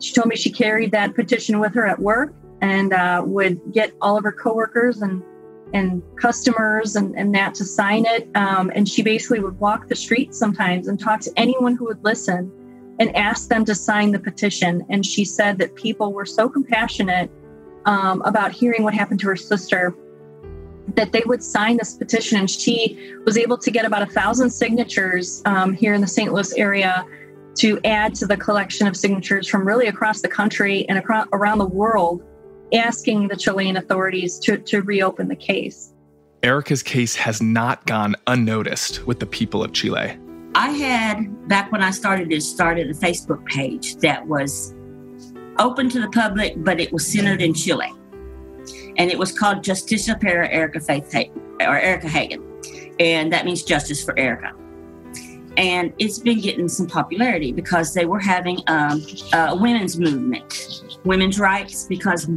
she 0.00 0.12
told 0.12 0.28
me 0.28 0.36
she 0.36 0.50
carried 0.50 0.92
that 0.92 1.14
petition 1.14 1.58
with 1.58 1.74
her 1.74 1.86
at 1.86 1.98
work 1.98 2.34
and 2.60 2.92
uh, 2.92 3.22
would 3.24 3.60
get 3.72 3.92
all 4.00 4.16
of 4.16 4.24
her 4.24 4.32
coworkers 4.32 5.02
and 5.02 5.22
and 5.74 6.02
customers 6.20 6.96
and, 6.96 7.16
and 7.16 7.34
that 7.34 7.54
to 7.54 7.64
sign 7.64 8.06
it. 8.06 8.28
Um, 8.34 8.72
and 8.74 8.88
she 8.88 9.02
basically 9.02 9.40
would 9.40 9.58
walk 9.60 9.88
the 9.88 9.96
streets 9.96 10.38
sometimes 10.38 10.88
and 10.88 10.98
talk 10.98 11.20
to 11.20 11.32
anyone 11.36 11.76
who 11.76 11.86
would 11.86 12.02
listen 12.04 12.52
and 12.98 13.14
ask 13.14 13.48
them 13.48 13.64
to 13.64 13.74
sign 13.74 14.12
the 14.12 14.18
petition. 14.18 14.84
And 14.88 15.04
she 15.04 15.24
said 15.24 15.58
that 15.58 15.74
people 15.74 16.12
were 16.12 16.26
so 16.26 16.48
compassionate 16.48 17.30
um, 17.84 18.22
about 18.22 18.52
hearing 18.52 18.82
what 18.82 18.94
happened 18.94 19.20
to 19.20 19.26
her 19.28 19.36
sister 19.36 19.94
that 20.94 21.12
they 21.12 21.22
would 21.26 21.42
sign 21.42 21.76
this 21.76 21.94
petition. 21.94 22.38
And 22.38 22.50
she 22.50 22.98
was 23.24 23.36
able 23.36 23.58
to 23.58 23.70
get 23.70 23.84
about 23.84 24.02
a 24.02 24.06
thousand 24.06 24.50
signatures 24.50 25.42
um, 25.44 25.74
here 25.74 25.94
in 25.94 26.00
the 26.00 26.06
St. 26.06 26.32
Louis 26.32 26.52
area 26.56 27.06
to 27.56 27.80
add 27.84 28.14
to 28.14 28.26
the 28.26 28.36
collection 28.36 28.86
of 28.86 28.96
signatures 28.96 29.48
from 29.48 29.66
really 29.66 29.88
across 29.88 30.20
the 30.20 30.28
country 30.28 30.88
and 30.88 30.98
across, 30.98 31.26
around 31.32 31.58
the 31.58 31.66
world, 31.66 32.22
asking 32.74 33.28
the 33.28 33.36
Chilean 33.36 33.76
authorities 33.76 34.38
to, 34.40 34.58
to 34.58 34.82
reopen 34.82 35.28
the 35.28 35.36
case. 35.36 35.92
Erica's 36.42 36.82
case 36.82 37.16
has 37.16 37.42
not 37.42 37.84
gone 37.86 38.14
unnoticed 38.26 39.06
with 39.06 39.18
the 39.20 39.26
people 39.26 39.64
of 39.64 39.72
Chile. 39.72 40.18
I 40.54 40.70
had, 40.70 41.48
back 41.48 41.70
when 41.72 41.82
I 41.82 41.90
started 41.90 42.32
it, 42.32 42.42
started 42.42 42.88
a 42.90 42.94
Facebook 42.94 43.44
page 43.46 43.96
that 43.96 44.26
was 44.26 44.74
open 45.58 45.88
to 45.90 46.00
the 46.00 46.08
public, 46.08 46.54
but 46.58 46.80
it 46.80 46.92
was 46.92 47.06
centered 47.06 47.42
in 47.42 47.54
Chile. 47.54 47.92
And 48.96 49.10
it 49.10 49.18
was 49.18 49.36
called 49.36 49.62
Justicia 49.62 50.16
para 50.16 50.48
Erica 50.48 50.80
Faith 50.80 51.12
Hagen, 51.12 51.40
or 51.60 51.78
Erica 51.78 52.08
Hagen. 52.08 52.44
And 53.00 53.32
that 53.32 53.44
means 53.44 53.62
justice 53.62 54.04
for 54.04 54.18
Erica. 54.18 54.52
And 55.56 55.92
it's 55.98 56.18
been 56.20 56.40
getting 56.40 56.68
some 56.68 56.86
popularity 56.86 57.52
because 57.52 57.92
they 57.92 58.06
were 58.06 58.20
having 58.20 58.60
um, 58.68 59.04
a 59.32 59.56
women's 59.56 59.98
movement, 59.98 60.77
women's 61.04 61.38
rights, 61.38 61.84
because 61.84 62.28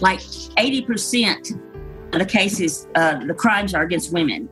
like 0.00 0.20
80% 0.20 2.14
of 2.14 2.18
the 2.18 2.26
cases, 2.26 2.86
uh, 2.94 3.24
the 3.24 3.34
crimes 3.34 3.74
are 3.74 3.82
against 3.82 4.12
women. 4.12 4.48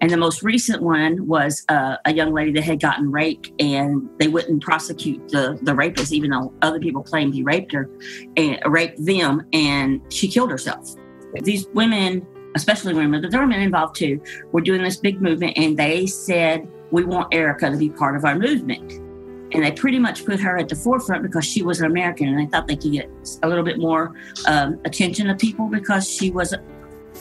And 0.00 0.10
the 0.10 0.16
most 0.16 0.42
recent 0.42 0.82
one 0.82 1.26
was 1.26 1.64
uh, 1.68 1.96
a 2.04 2.12
young 2.12 2.32
lady 2.32 2.52
that 2.52 2.64
had 2.64 2.80
gotten 2.80 3.10
raped, 3.10 3.50
and 3.58 4.08
they 4.18 4.28
wouldn't 4.28 4.62
prosecute 4.62 5.28
the, 5.28 5.58
the 5.62 5.74
rapist, 5.74 6.12
even 6.12 6.30
though 6.30 6.52
other 6.62 6.80
people 6.80 7.02
claimed 7.02 7.34
he 7.34 7.42
raped 7.42 7.72
her 7.72 7.88
and 8.36 8.58
raped 8.66 9.04
them, 9.04 9.46
and 9.52 10.00
she 10.10 10.28
killed 10.28 10.50
herself. 10.50 10.94
These 11.42 11.66
women, 11.74 12.26
especially 12.56 12.94
women, 12.94 13.20
but 13.20 13.30
there 13.30 13.40
were 13.40 13.46
men 13.46 13.60
involved 13.60 13.96
too, 13.96 14.20
were 14.52 14.60
doing 14.60 14.82
this 14.82 14.96
big 14.96 15.20
movement, 15.20 15.56
and 15.56 15.76
they 15.76 16.06
said, 16.06 16.66
We 16.90 17.04
want 17.04 17.32
Erica 17.32 17.70
to 17.70 17.76
be 17.76 17.90
part 17.90 18.16
of 18.16 18.24
our 18.24 18.38
movement. 18.38 19.09
And 19.52 19.64
they 19.64 19.72
pretty 19.72 19.98
much 19.98 20.24
put 20.24 20.38
her 20.40 20.58
at 20.58 20.68
the 20.68 20.76
forefront 20.76 21.22
because 21.22 21.44
she 21.44 21.62
was 21.62 21.80
an 21.80 21.86
American, 21.86 22.28
and 22.28 22.38
they 22.38 22.46
thought 22.46 22.68
they 22.68 22.76
could 22.76 22.92
get 22.92 23.10
a 23.42 23.48
little 23.48 23.64
bit 23.64 23.78
more 23.78 24.14
um, 24.46 24.80
attention 24.84 25.28
of 25.28 25.38
people 25.38 25.66
because 25.68 26.08
she 26.08 26.30
was 26.30 26.54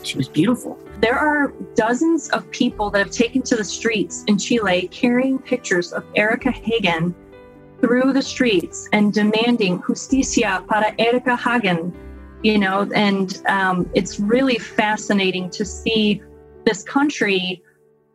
she 0.04 0.18
was 0.18 0.30
beautiful. 0.30 0.78
There 1.02 1.18
are 1.18 1.54
dozens 1.76 2.30
of 2.30 2.50
people 2.52 2.90
that 2.92 3.00
have 3.00 3.12
taken 3.12 3.42
to 3.44 3.56
the 3.56 3.64
streets 3.64 4.24
in 4.28 4.38
Chile 4.38 4.88
carrying 4.92 5.40
pictures 5.40 5.92
of 5.94 6.06
Erica 6.16 6.52
Hagen 6.52 7.16
through 7.82 8.14
the 8.14 8.22
streets 8.22 8.88
and 8.94 9.14
demanding 9.14 9.82
justicia 9.86 10.64
para 10.68 10.94
Erica 11.00 11.36
Hagen. 11.36 11.94
You 12.44 12.58
know, 12.58 12.90
and 12.96 13.42
um, 13.48 13.90
it's 13.94 14.20
really 14.20 14.58
fascinating 14.58 15.50
to 15.52 15.66
see 15.66 16.22
this 16.66 16.84
country 16.84 17.62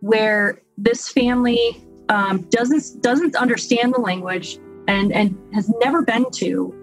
where 0.01 0.63
this 0.79 1.09
family 1.09 1.84
um, 2.09 2.43
doesn't 2.51 3.03
doesn't 3.03 3.37
understand 3.37 3.95
the 3.95 4.01
language 4.01 4.59
and 4.89 5.13
and 5.13 5.37
has 5.55 5.71
never 5.81 6.03
been 6.03 6.31
to, 6.33 6.75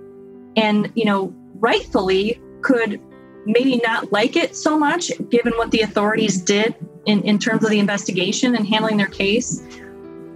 and 0.56 0.92
you 0.96 1.06
know, 1.06 1.34
rightfully 1.56 2.42
could 2.62 3.00
maybe 3.46 3.78
not 3.78 4.12
like 4.12 4.36
it 4.36 4.56
so 4.56 4.78
much 4.78 5.12
given 5.30 5.54
what 5.54 5.72
the 5.72 5.82
authorities 5.82 6.40
did 6.42 6.76
in, 7.06 7.24
in 7.24 7.40
terms 7.40 7.64
of 7.64 7.72
the 7.72 7.80
investigation 7.80 8.56
and 8.56 8.68
handling 8.68 8.98
their 8.98 9.08
case. 9.08 9.64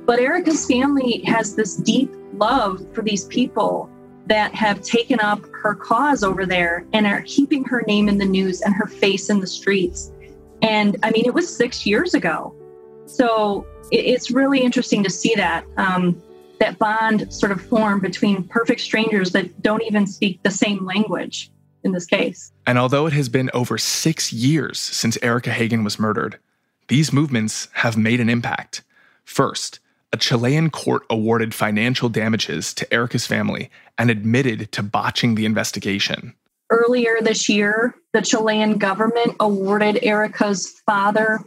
But 0.05 0.19
Erica's 0.19 0.65
family 0.65 1.21
has 1.25 1.55
this 1.55 1.75
deep 1.75 2.11
love 2.33 2.85
for 2.93 3.01
these 3.01 3.25
people 3.25 3.89
that 4.27 4.53
have 4.55 4.81
taken 4.81 5.19
up 5.19 5.39
her 5.61 5.75
cause 5.75 6.23
over 6.23 6.45
there 6.45 6.85
and 6.93 7.05
are 7.05 7.21
keeping 7.21 7.63
her 7.65 7.83
name 7.87 8.09
in 8.09 8.17
the 8.17 8.25
news 8.25 8.61
and 8.61 8.73
her 8.73 8.87
face 8.87 9.29
in 9.29 9.39
the 9.39 9.47
streets. 9.47 10.11
And 10.61 10.97
I 11.03 11.11
mean, 11.11 11.25
it 11.25 11.33
was 11.33 11.55
six 11.55 11.85
years 11.85 12.15
ago. 12.15 12.55
So 13.05 13.67
it's 13.91 14.31
really 14.31 14.61
interesting 14.61 15.03
to 15.03 15.09
see 15.09 15.33
that. 15.35 15.65
Um, 15.77 16.21
that 16.59 16.79
bond 16.79 17.31
sort 17.33 17.51
of 17.51 17.61
form 17.61 17.99
between 17.99 18.43
perfect 18.43 18.81
strangers 18.81 19.31
that 19.31 19.61
don't 19.61 19.83
even 19.83 20.07
speak 20.07 20.41
the 20.43 20.49
same 20.49 20.85
language 20.85 21.51
in 21.83 21.91
this 21.91 22.05
case. 22.05 22.51
And 22.65 22.77
although 22.77 23.05
it 23.05 23.13
has 23.13 23.29
been 23.29 23.51
over 23.53 23.77
six 23.77 24.33
years 24.33 24.79
since 24.79 25.17
Erica 25.21 25.51
Hagen 25.51 25.83
was 25.83 25.99
murdered, 25.99 26.39
these 26.87 27.13
movements 27.13 27.67
have 27.73 27.97
made 27.97 28.19
an 28.19 28.29
impact. 28.29 28.83
First, 29.23 29.79
a 30.13 30.17
Chilean 30.17 30.69
court 30.69 31.03
awarded 31.09 31.53
financial 31.53 32.09
damages 32.09 32.73
to 32.75 32.93
Erica's 32.93 33.27
family 33.27 33.69
and 33.97 34.09
admitted 34.09 34.71
to 34.71 34.83
botching 34.83 35.35
the 35.35 35.45
investigation. 35.45 36.33
Earlier 36.69 37.17
this 37.21 37.47
year, 37.47 37.95
the 38.13 38.21
Chilean 38.21 38.77
government 38.77 39.35
awarded 39.39 39.99
Erica's 40.01 40.69
father 40.85 41.39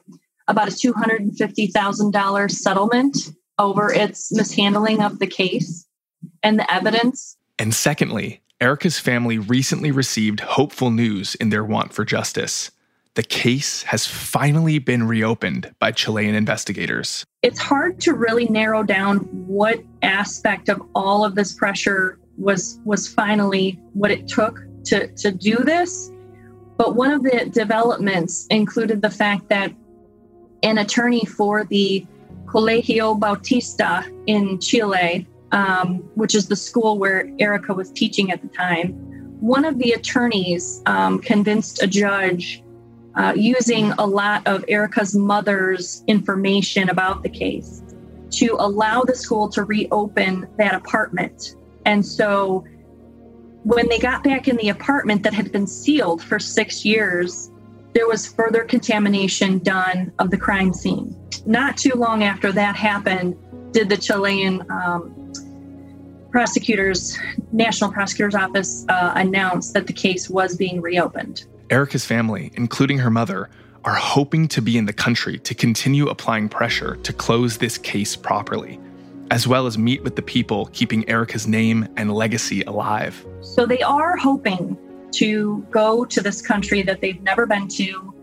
about 0.49 0.69
a 0.69 0.73
$250,000 0.73 2.51
settlement 2.51 3.17
over 3.59 3.93
its 3.93 4.33
mishandling 4.33 5.03
of 5.03 5.19
the 5.19 5.27
case 5.27 5.87
and 6.43 6.59
the 6.59 6.73
evidence. 6.73 7.37
And 7.59 7.75
secondly, 7.75 8.43
Erica's 8.61 8.99
family 8.99 9.39
recently 9.39 9.91
received 9.91 10.41
hopeful 10.41 10.91
news 10.91 11.35
in 11.37 11.51
their 11.51 11.65
want 11.65 11.93
for 11.93 12.05
justice. 12.05 12.71
The 13.15 13.23
case 13.23 13.83
has 13.85 14.07
finally 14.07 14.79
been 14.79 15.07
reopened 15.07 15.75
by 15.79 15.93
Chilean 15.93 16.35
investigators. 16.35 17.25
It's 17.43 17.59
hard 17.59 18.01
to 18.03 18.15
really 18.15 18.47
narrow 18.47 18.83
down 18.83 19.19
what 19.47 19.83
aspect 20.03 20.69
of 20.69 20.81
all 20.95 21.25
of 21.25 21.35
this 21.35 21.53
pressure 21.53 22.19
was 22.37 22.79
was 22.85 23.09
finally 23.09 23.81
what 23.93 24.13
it 24.13 24.29
took 24.29 24.61
to, 24.85 25.09
to 25.17 25.33
do 25.33 25.57
this. 25.57 26.13
But 26.77 26.95
one 26.95 27.11
of 27.11 27.25
the 27.25 27.51
developments 27.53 28.47
included 28.51 29.03
the 29.03 29.11
fact 29.11 29.49
that 29.49 29.73
an 30.63 30.79
attorney 30.79 31.25
for 31.25 31.65
the 31.65 32.07
Colegio 32.47 33.19
Bautista 33.19 34.05
in 34.27 34.59
Chile 34.59 35.27
um, 35.53 35.99
which 36.15 36.35
is 36.35 36.49
the 36.49 36.57
school 36.57 36.99
where 36.99 37.31
Erica 37.39 37.73
was 37.75 37.91
teaching 37.91 38.31
at 38.31 38.43
the 38.43 38.49
time, 38.49 38.93
one 39.41 39.65
of 39.65 39.79
the 39.79 39.93
attorneys 39.93 40.83
um, 40.87 41.19
convinced 41.21 41.83
a 41.83 41.87
judge 41.87 42.63
uh, 43.15 43.33
using 43.37 43.93
a 43.93 44.07
lot 44.07 44.47
of 44.47 44.65
Erica's 44.69 45.15
mother's 45.15 46.05
information 46.07 46.91
about 46.91 47.23
the 47.23 47.29
case 47.29 47.83
to 48.31 48.57
allow 48.59 49.03
the 49.03 49.15
school 49.15 49.49
to 49.49 49.65
reopen 49.65 50.47
that 50.59 50.75
apartment. 50.75 51.57
And 51.87 52.05
so 52.05 52.65
when 53.65 53.89
they 53.89 53.99
got 53.99 54.23
back 54.23 54.49
in 54.49 54.57
the 54.57 54.69
apartment 54.69 55.23
that 55.23 55.33
had 55.33 55.51
been 55.51 55.67
sealed 55.67 56.23
for 56.23 56.39
six 56.39 56.85
years, 56.85 57.51
there 57.95 58.07
was 58.07 58.27
further 58.27 58.65
contamination 58.65 59.59
done 59.59 60.13
of 60.19 60.31
the 60.31 60.37
crime 60.37 60.73
scene. 60.73 61.17
Not 61.47 61.77
too 61.77 61.95
long 61.95 62.23
after 62.23 62.53
that 62.53 62.77
happened, 62.77 63.37
did 63.73 63.89
the 63.89 63.97
Chilean 63.97 64.65
um, 64.71 65.33
prosecutors, 66.31 67.19
National 67.53 67.91
Prosecutor's 67.91 68.35
Office 68.35 68.85
uh, 68.89 69.13
announced 69.17 69.75
that 69.75 69.87
the 69.87 69.93
case 69.93 70.29
was 70.29 70.57
being 70.57 70.81
reopened. 70.81 71.47
Erica's 71.71 72.05
family, 72.05 72.51
including 72.55 72.99
her 72.99 73.11
mother, 73.11 73.51
are 73.85 73.95
hoping 73.95 74.49
to 74.49 74.61
be 74.61 74.77
in 74.77 74.87
the 74.87 74.93
country 74.93 75.39
to 75.39 75.55
continue 75.55 76.09
applying 76.09 76.49
pressure 76.49 76.97
to 76.97 77.13
close 77.13 77.59
this 77.59 77.79
case 77.79 78.17
properly, 78.17 78.79
as 79.31 79.47
well 79.47 79.67
as 79.67 79.79
meet 79.79 80.03
with 80.03 80.17
the 80.17 80.23
people 80.23 80.67
keeping 80.67 81.09
Erica's 81.09 81.47
name 81.47 81.89
and 81.97 82.13
legacy 82.13 82.63
alive. 82.63 83.25
So 83.41 83.67
they 83.67 83.83
are 83.83 84.17
hoping 84.17 84.77
to 85.13 85.67
go 85.71 86.05
to 86.05 86.21
this 86.21 86.41
country 86.43 86.83
that 86.83 87.01
they've 87.01 87.23
never 87.23 87.47
been 87.47 87.69
to 87.69 88.15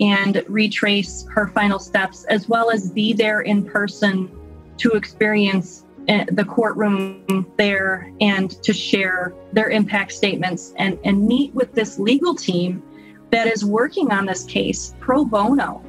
and 0.00 0.42
retrace 0.48 1.26
her 1.30 1.48
final 1.48 1.78
steps, 1.78 2.24
as 2.24 2.48
well 2.48 2.70
as 2.70 2.90
be 2.90 3.12
there 3.12 3.42
in 3.42 3.64
person 3.64 4.30
to 4.78 4.92
experience 4.92 5.84
the 6.32 6.44
courtroom 6.48 7.46
there 7.56 8.12
and 8.20 8.50
to 8.62 8.72
share 8.72 9.34
their 9.52 9.68
impact 9.70 10.12
statements 10.12 10.72
and, 10.76 10.98
and 11.04 11.26
meet 11.26 11.54
with 11.54 11.72
this 11.74 11.98
legal 11.98 12.34
team 12.34 12.82
that 13.30 13.46
is 13.46 13.64
working 13.64 14.10
on 14.10 14.26
this 14.26 14.44
case 14.44 14.94
pro 14.98 15.24
bono. 15.24 15.82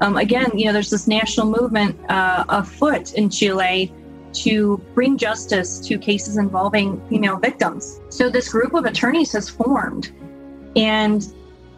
Um, 0.00 0.16
again, 0.16 0.50
you 0.54 0.66
know, 0.66 0.72
there's 0.72 0.90
this 0.90 1.06
national 1.06 1.46
movement 1.46 1.98
uh, 2.10 2.44
afoot 2.48 3.14
in 3.14 3.30
Chile 3.30 3.92
to 4.42 4.78
bring 4.94 5.16
justice 5.16 5.80
to 5.80 5.98
cases 5.98 6.36
involving 6.36 7.00
female 7.08 7.36
victims. 7.36 8.00
So 8.08 8.30
this 8.30 8.50
group 8.50 8.74
of 8.74 8.84
attorneys 8.84 9.32
has 9.32 9.48
formed 9.48 10.12
and 10.76 11.32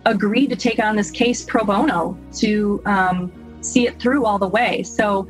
agreed 0.07 0.49
to 0.49 0.57
take 0.57 0.79
on 0.79 0.97
this 0.97 1.11
case 1.11 1.45
pro 1.45 1.65
bono 1.65 2.19
to 2.39 2.83
um, 2.87 3.33
see 3.61 3.87
it 3.87 4.01
through 4.01 4.25
all 4.25 4.39
the 4.39 4.49
way. 4.49 4.83
So 4.83 5.29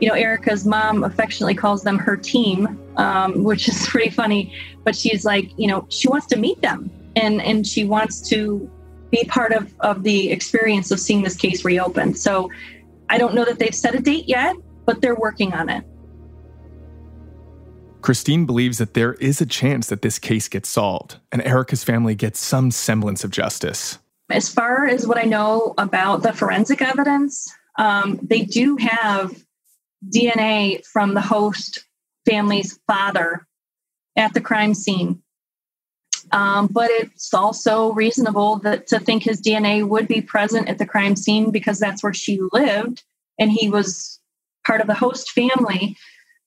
you 0.00 0.08
know, 0.08 0.14
Erica's 0.14 0.64
mom 0.64 1.02
affectionately 1.02 1.56
calls 1.56 1.82
them 1.82 1.98
her 1.98 2.16
team 2.16 2.78
um, 2.98 3.44
which 3.44 3.68
is 3.68 3.86
pretty 3.88 4.10
funny. 4.10 4.52
But 4.84 4.94
she's 4.94 5.24
like, 5.24 5.50
you 5.56 5.68
know, 5.68 5.86
she 5.88 6.08
wants 6.08 6.26
to 6.26 6.36
meet 6.36 6.60
them 6.60 6.90
and 7.16 7.40
and 7.40 7.66
she 7.66 7.84
wants 7.84 8.20
to 8.28 8.68
be 9.10 9.24
part 9.24 9.52
of 9.52 9.72
of 9.80 10.02
the 10.02 10.30
experience 10.30 10.90
of 10.90 11.00
seeing 11.00 11.22
this 11.22 11.36
case 11.36 11.64
reopened. 11.64 12.18
So 12.18 12.50
I 13.08 13.16
don't 13.16 13.34
know 13.34 13.44
that 13.44 13.58
they've 13.58 13.74
set 13.74 13.94
a 13.94 14.00
date 14.00 14.28
yet, 14.28 14.56
but 14.84 15.00
they're 15.00 15.14
working 15.14 15.54
on 15.54 15.70
it. 15.70 15.84
Christine 18.00 18.46
believes 18.46 18.78
that 18.78 18.94
there 18.94 19.14
is 19.14 19.40
a 19.40 19.46
chance 19.46 19.88
that 19.88 20.02
this 20.02 20.18
case 20.18 20.48
gets 20.48 20.68
solved 20.68 21.16
and 21.32 21.42
Erica's 21.42 21.84
family 21.84 22.14
gets 22.14 22.40
some 22.40 22.70
semblance 22.70 23.24
of 23.24 23.30
justice. 23.30 23.98
As 24.30 24.48
far 24.48 24.86
as 24.86 25.06
what 25.06 25.18
I 25.18 25.24
know 25.24 25.74
about 25.78 26.22
the 26.22 26.32
forensic 26.32 26.82
evidence, 26.82 27.50
um, 27.78 28.18
they 28.22 28.42
do 28.42 28.76
have 28.76 29.34
DNA 30.08 30.84
from 30.86 31.14
the 31.14 31.20
host 31.20 31.84
family's 32.26 32.78
father 32.86 33.46
at 34.16 34.34
the 34.34 34.40
crime 34.40 34.74
scene. 34.74 35.22
Um, 36.30 36.66
but 36.66 36.90
it's 36.90 37.32
also 37.32 37.92
reasonable 37.92 38.56
that 38.58 38.86
to 38.88 39.00
think 39.00 39.22
his 39.22 39.40
DNA 39.40 39.86
would 39.86 40.06
be 40.06 40.20
present 40.20 40.68
at 40.68 40.78
the 40.78 40.86
crime 40.86 41.16
scene 41.16 41.50
because 41.50 41.78
that's 41.78 42.02
where 42.02 42.12
she 42.12 42.40
lived 42.52 43.02
and 43.38 43.50
he 43.50 43.70
was 43.70 44.20
part 44.66 44.80
of 44.80 44.86
the 44.86 44.94
host 44.94 45.30
family. 45.30 45.96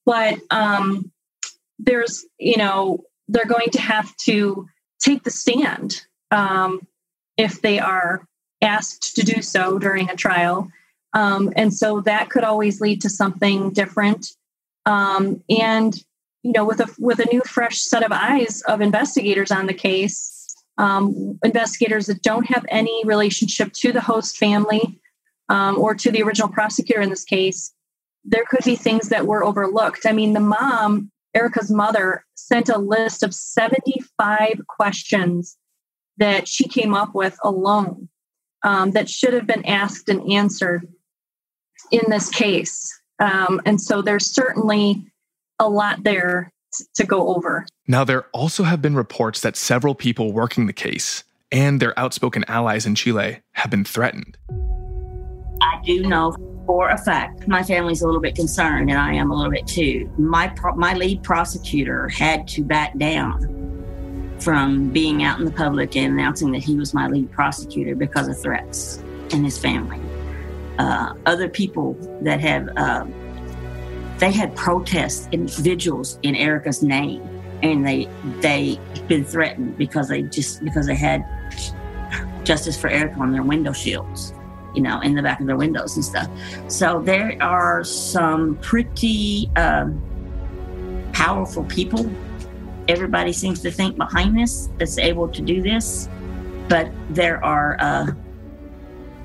But 0.05 0.39
um, 0.51 1.10
there's, 1.83 2.25
you 2.37 2.57
know, 2.57 3.03
they're 3.27 3.45
going 3.45 3.69
to 3.71 3.81
have 3.81 4.15
to 4.17 4.67
take 4.99 5.23
the 5.23 5.31
stand 5.31 6.01
um, 6.31 6.81
if 7.37 7.61
they 7.61 7.79
are 7.79 8.25
asked 8.61 9.15
to 9.15 9.23
do 9.23 9.41
so 9.41 9.79
during 9.79 10.09
a 10.09 10.15
trial. 10.15 10.69
Um, 11.13 11.51
and 11.55 11.73
so 11.73 12.01
that 12.01 12.29
could 12.29 12.43
always 12.43 12.79
lead 12.79 13.01
to 13.01 13.09
something 13.09 13.71
different. 13.71 14.27
Um, 14.85 15.43
and 15.49 15.95
you 16.43 16.53
know, 16.53 16.65
with 16.65 16.79
a 16.79 16.87
with 16.97 17.19
a 17.19 17.25
new, 17.25 17.41
fresh 17.41 17.77
set 17.77 18.03
of 18.03 18.11
eyes 18.11 18.61
of 18.67 18.81
investigators 18.81 19.51
on 19.51 19.67
the 19.67 19.73
case, 19.73 20.55
um, 20.77 21.37
investigators 21.43 22.07
that 22.07 22.23
don't 22.23 22.47
have 22.47 22.65
any 22.69 23.03
relationship 23.05 23.73
to 23.73 23.91
the 23.91 24.01
host 24.01 24.37
family 24.37 24.99
um, 25.49 25.77
or 25.77 25.93
to 25.93 26.11
the 26.11 26.23
original 26.23 26.49
prosecutor 26.49 27.01
in 27.01 27.09
this 27.09 27.23
case, 27.23 27.73
there 28.23 28.45
could 28.49 28.63
be 28.63 28.75
things 28.75 29.09
that 29.09 29.27
were 29.27 29.43
overlooked. 29.43 30.05
I 30.05 30.13
mean, 30.13 30.33
the 30.33 30.39
mom, 30.39 31.11
Erica's 31.33 31.71
mother, 31.71 32.25
sent 32.35 32.69
a 32.69 32.77
list 32.77 33.23
of 33.23 33.33
75 33.33 34.61
questions 34.67 35.57
that 36.17 36.47
she 36.47 36.67
came 36.67 36.93
up 36.93 37.15
with 37.15 37.37
alone 37.43 38.09
um, 38.63 38.91
that 38.91 39.09
should 39.09 39.33
have 39.33 39.47
been 39.47 39.65
asked 39.65 40.09
and 40.09 40.29
answered 40.31 40.87
in 41.91 42.09
this 42.09 42.29
case. 42.29 42.91
Um, 43.19 43.61
and 43.65 43.79
so 43.79 44.01
there's 44.01 44.25
certainly 44.25 45.05
a 45.59 45.69
lot 45.69 46.03
there 46.03 46.51
to 46.95 47.05
go 47.05 47.35
over. 47.35 47.65
Now, 47.87 48.03
there 48.03 48.23
also 48.33 48.63
have 48.63 48.81
been 48.81 48.95
reports 48.95 49.41
that 49.41 49.55
several 49.55 49.95
people 49.95 50.31
working 50.31 50.67
the 50.67 50.73
case 50.73 51.23
and 51.51 51.79
their 51.79 51.97
outspoken 51.99 52.45
allies 52.47 52.85
in 52.85 52.95
Chile 52.95 53.41
have 53.53 53.69
been 53.69 53.83
threatened. 53.83 54.37
I 55.61 55.81
do 55.83 56.03
know 56.03 56.33
for 56.65 56.89
a 56.89 56.97
fact 56.97 57.47
my 57.47 57.63
family's 57.63 58.01
a 58.01 58.05
little 58.05 58.21
bit 58.21 58.35
concerned, 58.35 58.89
and 58.89 58.99
I 58.99 59.13
am 59.13 59.31
a 59.31 59.35
little 59.35 59.51
bit 59.51 59.67
too. 59.67 60.11
My 60.17 60.47
pro- 60.49 60.75
my 60.75 60.93
lead 60.93 61.23
prosecutor 61.23 62.09
had 62.09 62.47
to 62.49 62.63
back 62.63 62.97
down 62.97 63.61
from 64.39 64.89
being 64.89 65.23
out 65.23 65.39
in 65.39 65.45
the 65.45 65.51
public 65.51 65.95
and 65.95 66.13
announcing 66.13 66.51
that 66.51 66.63
he 66.63 66.75
was 66.75 66.93
my 66.93 67.07
lead 67.07 67.31
prosecutor 67.31 67.95
because 67.95 68.27
of 68.27 68.41
threats 68.41 69.03
in 69.29 69.43
his 69.43 69.57
family. 69.57 69.99
Uh, 70.79 71.13
other 71.25 71.47
people 71.47 71.93
that 72.21 72.39
have 72.39 72.67
uh, 72.75 73.05
they 74.17 74.31
had 74.31 74.55
protests 74.55 75.27
and 75.33 75.49
vigils 75.49 76.19
in 76.23 76.35
Erica's 76.35 76.81
name, 76.81 77.21
and 77.61 77.85
they 77.85 78.07
they 78.39 78.79
been 79.07 79.25
threatened 79.25 79.77
because 79.77 80.07
they 80.07 80.23
just 80.23 80.63
because 80.63 80.87
they 80.87 80.95
had 80.95 81.23
justice 82.43 82.79
for 82.79 82.89
Erica 82.89 83.19
on 83.19 83.31
their 83.31 83.43
window 83.43 83.73
shields, 83.73 84.33
you 84.73 84.81
know, 84.81 84.99
in 85.01 85.15
the 85.15 85.21
back 85.21 85.39
of 85.39 85.47
their 85.47 85.57
windows 85.57 85.95
and 85.95 86.05
stuff. 86.05 86.29
So 86.67 87.01
there 87.01 87.37
are 87.41 87.83
some 87.83 88.55
pretty 88.57 89.49
um, 89.55 90.01
powerful 91.13 91.63
people. 91.65 92.09
Everybody 92.87 93.33
seems 93.33 93.61
to 93.61 93.71
think 93.71 93.97
behind 93.97 94.37
this 94.37 94.69
that's 94.77 94.97
able 94.97 95.27
to 95.29 95.41
do 95.41 95.61
this, 95.61 96.09
but 96.67 96.91
there 97.09 97.43
are 97.43 97.77
uh, 97.79 98.07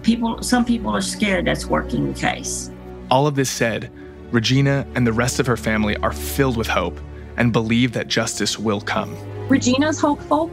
people. 0.02 0.42
Some 0.42 0.64
people 0.64 0.94
are 0.94 1.00
scared 1.00 1.46
that's 1.46 1.66
working 1.66 2.12
the 2.12 2.18
case. 2.18 2.70
All 3.10 3.26
of 3.26 3.34
this 3.34 3.50
said 3.50 3.90
Regina 4.30 4.86
and 4.94 5.06
the 5.06 5.12
rest 5.12 5.40
of 5.40 5.46
her 5.46 5.56
family 5.56 5.96
are 5.98 6.12
filled 6.12 6.56
with 6.56 6.66
hope 6.66 7.00
and 7.36 7.52
believe 7.52 7.92
that 7.92 8.08
justice 8.08 8.58
will 8.58 8.80
come. 8.80 9.16
Regina's 9.48 10.00
hopeful. 10.00 10.50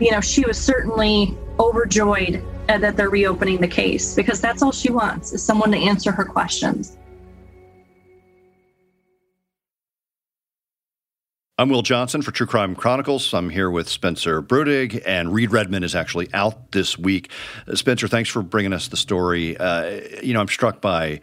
You 0.00 0.10
know, 0.10 0.20
she 0.20 0.44
was 0.46 0.58
certainly 0.58 1.36
overjoyed 1.58 2.42
that 2.78 2.96
they're 2.96 3.10
reopening 3.10 3.60
the 3.60 3.68
case 3.68 4.14
because 4.14 4.40
that's 4.40 4.62
all 4.62 4.72
she 4.72 4.90
wants 4.90 5.32
is 5.32 5.42
someone 5.42 5.70
to 5.72 5.78
answer 5.78 6.12
her 6.12 6.24
questions. 6.24 6.96
I'm 11.58 11.68
Will 11.68 11.82
Johnson 11.82 12.22
for 12.22 12.32
True 12.32 12.46
Crime 12.46 12.74
Chronicles. 12.74 13.32
I'm 13.34 13.50
here 13.50 13.70
with 13.70 13.88
Spencer 13.88 14.42
Brudig, 14.42 15.00
and 15.06 15.32
Reed 15.32 15.52
Redmond 15.52 15.84
is 15.84 15.94
actually 15.94 16.28
out 16.32 16.72
this 16.72 16.98
week. 16.98 17.30
Uh, 17.68 17.76
Spencer, 17.76 18.08
thanks 18.08 18.30
for 18.30 18.42
bringing 18.42 18.72
us 18.72 18.88
the 18.88 18.96
story. 18.96 19.56
Uh, 19.58 20.00
you 20.22 20.32
know, 20.32 20.40
I'm 20.40 20.48
struck 20.48 20.80
by 20.80 21.20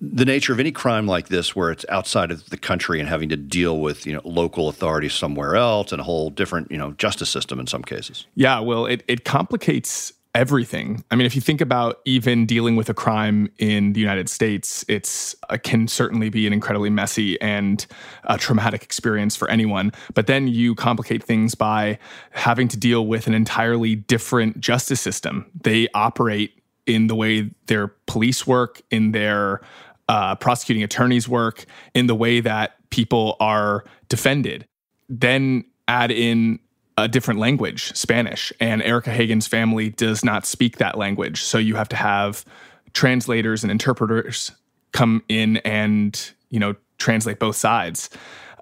the 0.00 0.24
nature 0.24 0.52
of 0.52 0.60
any 0.60 0.72
crime 0.72 1.06
like 1.06 1.28
this 1.28 1.56
where 1.56 1.70
it's 1.70 1.86
outside 1.88 2.30
of 2.30 2.50
the 2.50 2.56
country 2.56 3.00
and 3.00 3.08
having 3.08 3.28
to 3.30 3.36
deal 3.36 3.80
with 3.80 4.04
you 4.06 4.12
know 4.12 4.20
local 4.24 4.68
authorities 4.68 5.14
somewhere 5.14 5.56
else 5.56 5.92
and 5.92 6.00
a 6.00 6.04
whole 6.04 6.28
different 6.28 6.70
you 6.70 6.76
know 6.76 6.92
justice 6.92 7.30
system 7.30 7.58
in 7.58 7.66
some 7.66 7.82
cases 7.82 8.26
yeah 8.34 8.60
well 8.60 8.84
it, 8.84 9.02
it 9.08 9.24
complicates 9.24 10.12
everything. 10.38 11.04
I 11.10 11.16
mean 11.16 11.26
if 11.26 11.34
you 11.34 11.40
think 11.40 11.60
about 11.60 11.98
even 12.04 12.46
dealing 12.46 12.76
with 12.76 12.88
a 12.88 12.94
crime 12.94 13.50
in 13.58 13.92
the 13.92 13.98
united 13.98 14.28
states 14.28 14.84
it's 14.86 15.34
uh, 15.50 15.58
can 15.60 15.88
certainly 15.88 16.30
be 16.30 16.46
an 16.46 16.52
incredibly 16.52 16.90
messy 16.90 17.40
and 17.40 17.84
uh, 18.22 18.36
traumatic 18.38 18.84
experience 18.84 19.34
for 19.34 19.50
anyone. 19.50 19.90
But 20.14 20.28
then 20.28 20.46
you 20.46 20.76
complicate 20.76 21.24
things 21.24 21.56
by 21.56 21.98
having 22.30 22.68
to 22.68 22.76
deal 22.76 23.04
with 23.08 23.26
an 23.26 23.34
entirely 23.34 23.96
different 23.96 24.60
justice 24.60 25.00
system. 25.00 25.50
They 25.60 25.88
operate 25.92 26.62
in 26.86 27.08
the 27.08 27.16
way 27.16 27.50
their 27.66 27.88
police 28.06 28.46
work, 28.46 28.80
in 28.92 29.10
their 29.10 29.60
uh, 30.08 30.36
prosecuting 30.36 30.84
attorneys 30.84 31.28
work, 31.28 31.64
in 31.94 32.06
the 32.06 32.14
way 32.14 32.38
that 32.40 32.76
people 32.90 33.36
are 33.40 33.84
defended. 34.08 34.68
Then 35.08 35.64
add 35.88 36.12
in 36.12 36.60
a 36.98 37.08
different 37.08 37.38
language, 37.38 37.94
Spanish, 37.94 38.52
and 38.60 38.82
Erica 38.82 39.10
Hagen's 39.10 39.46
family 39.46 39.90
does 39.90 40.24
not 40.24 40.44
speak 40.44 40.78
that 40.78 40.98
language. 40.98 41.42
So 41.42 41.56
you 41.56 41.76
have 41.76 41.88
to 41.90 41.96
have 41.96 42.44
translators 42.92 43.62
and 43.62 43.70
interpreters 43.70 44.50
come 44.92 45.22
in 45.28 45.58
and, 45.58 46.32
you 46.50 46.58
know, 46.58 46.74
translate 46.98 47.38
both 47.38 47.56
sides. 47.56 48.10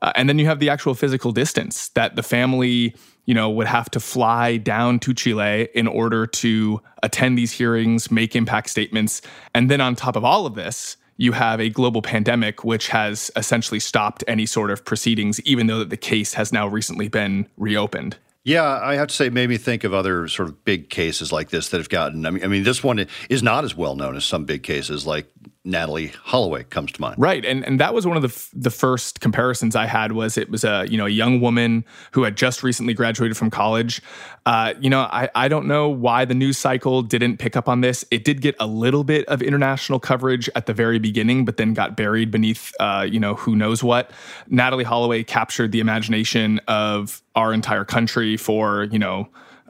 Uh, 0.03 0.13
and 0.15 0.29
then 0.29 0.39
you 0.39 0.47
have 0.47 0.59
the 0.59 0.69
actual 0.69 0.95
physical 0.95 1.33
distance 1.33 1.89
that 1.91 2.17
the 2.17 2.23
family 2.23 2.95
you 3.27 3.35
know, 3.35 3.51
would 3.51 3.67
have 3.67 3.91
to 3.91 4.01
fly 4.01 4.57
down 4.57 5.01
to 5.01 5.13
Chile 5.13 5.69
in 5.75 5.89
order 5.89 6.27
to 6.27 6.81
attend 7.03 7.37
these 7.37 7.53
hearings, 7.53 8.11
make 8.11 8.37
impact 8.37 8.71
statements. 8.71 9.21
And 9.53 9.69
then 9.69 9.81
on 9.81 9.97
top 9.97 10.17
of 10.17 10.25
all 10.25 10.47
of 10.47 10.55
this, 10.55 10.97
you 11.17 11.33
have 11.33 11.61
a 11.61 11.69
global 11.69 12.03
pandemic 12.03 12.63
which 12.63 12.89
has 12.89 13.31
essentially 13.37 13.81
stopped 13.81 14.23
any 14.29 14.47
sort 14.47 14.71
of 14.71 14.85
proceedings, 14.85 15.41
even 15.41 15.67
though 15.67 15.81
that 15.81 15.91
the 15.91 15.97
case 15.97 16.35
has 16.35 16.53
now 16.53 16.69
recently 16.69 17.09
been 17.09 17.49
reopened. 17.57 18.17
Yeah, 18.47 18.79
I 18.81 18.95
have 18.95 19.09
to 19.09 19.15
say, 19.15 19.27
it 19.27 19.33
made 19.33 19.49
me 19.49 19.57
think 19.57 19.83
of 19.83 19.93
other 19.93 20.29
sort 20.29 20.49
of 20.49 20.65
big 20.65 20.89
cases 20.89 21.33
like 21.33 21.51
this 21.51 21.71
that 21.71 21.79
have 21.79 21.89
gotten. 21.89 22.25
I 22.25 22.31
mean, 22.31 22.45
I 22.45 22.47
mean, 22.47 22.63
this 22.63 22.81
one 22.81 23.05
is 23.29 23.43
not 23.43 23.65
as 23.65 23.75
well 23.75 23.97
known 23.97 24.15
as 24.15 24.25
some 24.25 24.45
big 24.45 24.63
cases 24.63 25.05
like 25.05 25.27
Natalee 25.67 26.15
Holloway 26.15 26.65
comes 26.65 26.93
to 26.93 27.01
mind. 27.01 27.17
Right, 27.19 27.45
and 27.45 27.65
and 27.67 27.81
that 27.81 27.93
was 27.93 28.07
one 28.07 28.17
of 28.17 28.23
the 28.23 28.29
f- 28.29 28.51
the 28.53 28.71
first 28.71 29.21
comparisons 29.21 29.75
I 29.75 29.87
had 29.87 30.13
was 30.13 30.39
it 30.39 30.49
was 30.49 30.65
a 30.65 30.87
you 30.89 30.97
know 30.97 31.07
a 31.07 31.11
young 31.11 31.41
woman 31.41 31.85
who 32.13 32.23
had 32.23 32.37
just 32.37 32.63
recently 32.63 32.95
graduated 32.95 33.37
from 33.37 33.51
college. 33.51 34.01
Uh, 34.45 34.75
you 34.81 34.89
know, 34.89 35.01
I 35.01 35.29
I 35.35 35.49
don't 35.49 35.67
know 35.67 35.89
why 35.89 36.25
the 36.25 36.35
news 36.35 36.57
cycle 36.57 37.03
didn't 37.03 37.39
pick 37.39 37.57
up 37.57 37.69
on 37.69 37.81
this. 37.81 38.05
It 38.11 38.25
did 38.25 38.41
get 38.41 38.55
a 38.61 38.67
little 38.67 39.03
bit 39.03 39.27
of 39.27 39.43
international 39.43 39.99
coverage 39.99 40.49
at 40.55 40.67
the 40.67 40.75
very 40.75 40.99
beginning, 40.99 41.45
but 41.45 41.57
then 41.57 41.75
got 41.75 41.97
buried 41.97 42.31
beneath 42.31 42.73
uh, 42.79 43.07
you 43.09 43.19
know 43.19 43.35
who 43.35 43.57
knows 43.57 43.83
what. 43.83 44.11
Natalee 44.51 44.85
Holloway 44.85 45.25
captured 45.25 45.73
the 45.73 45.81
imagination 45.81 46.61
of 46.69 47.23
our 47.35 47.53
entire 47.53 47.85
country 47.85 48.37
for 48.37 48.85
you 48.85 48.99
know 48.99 49.29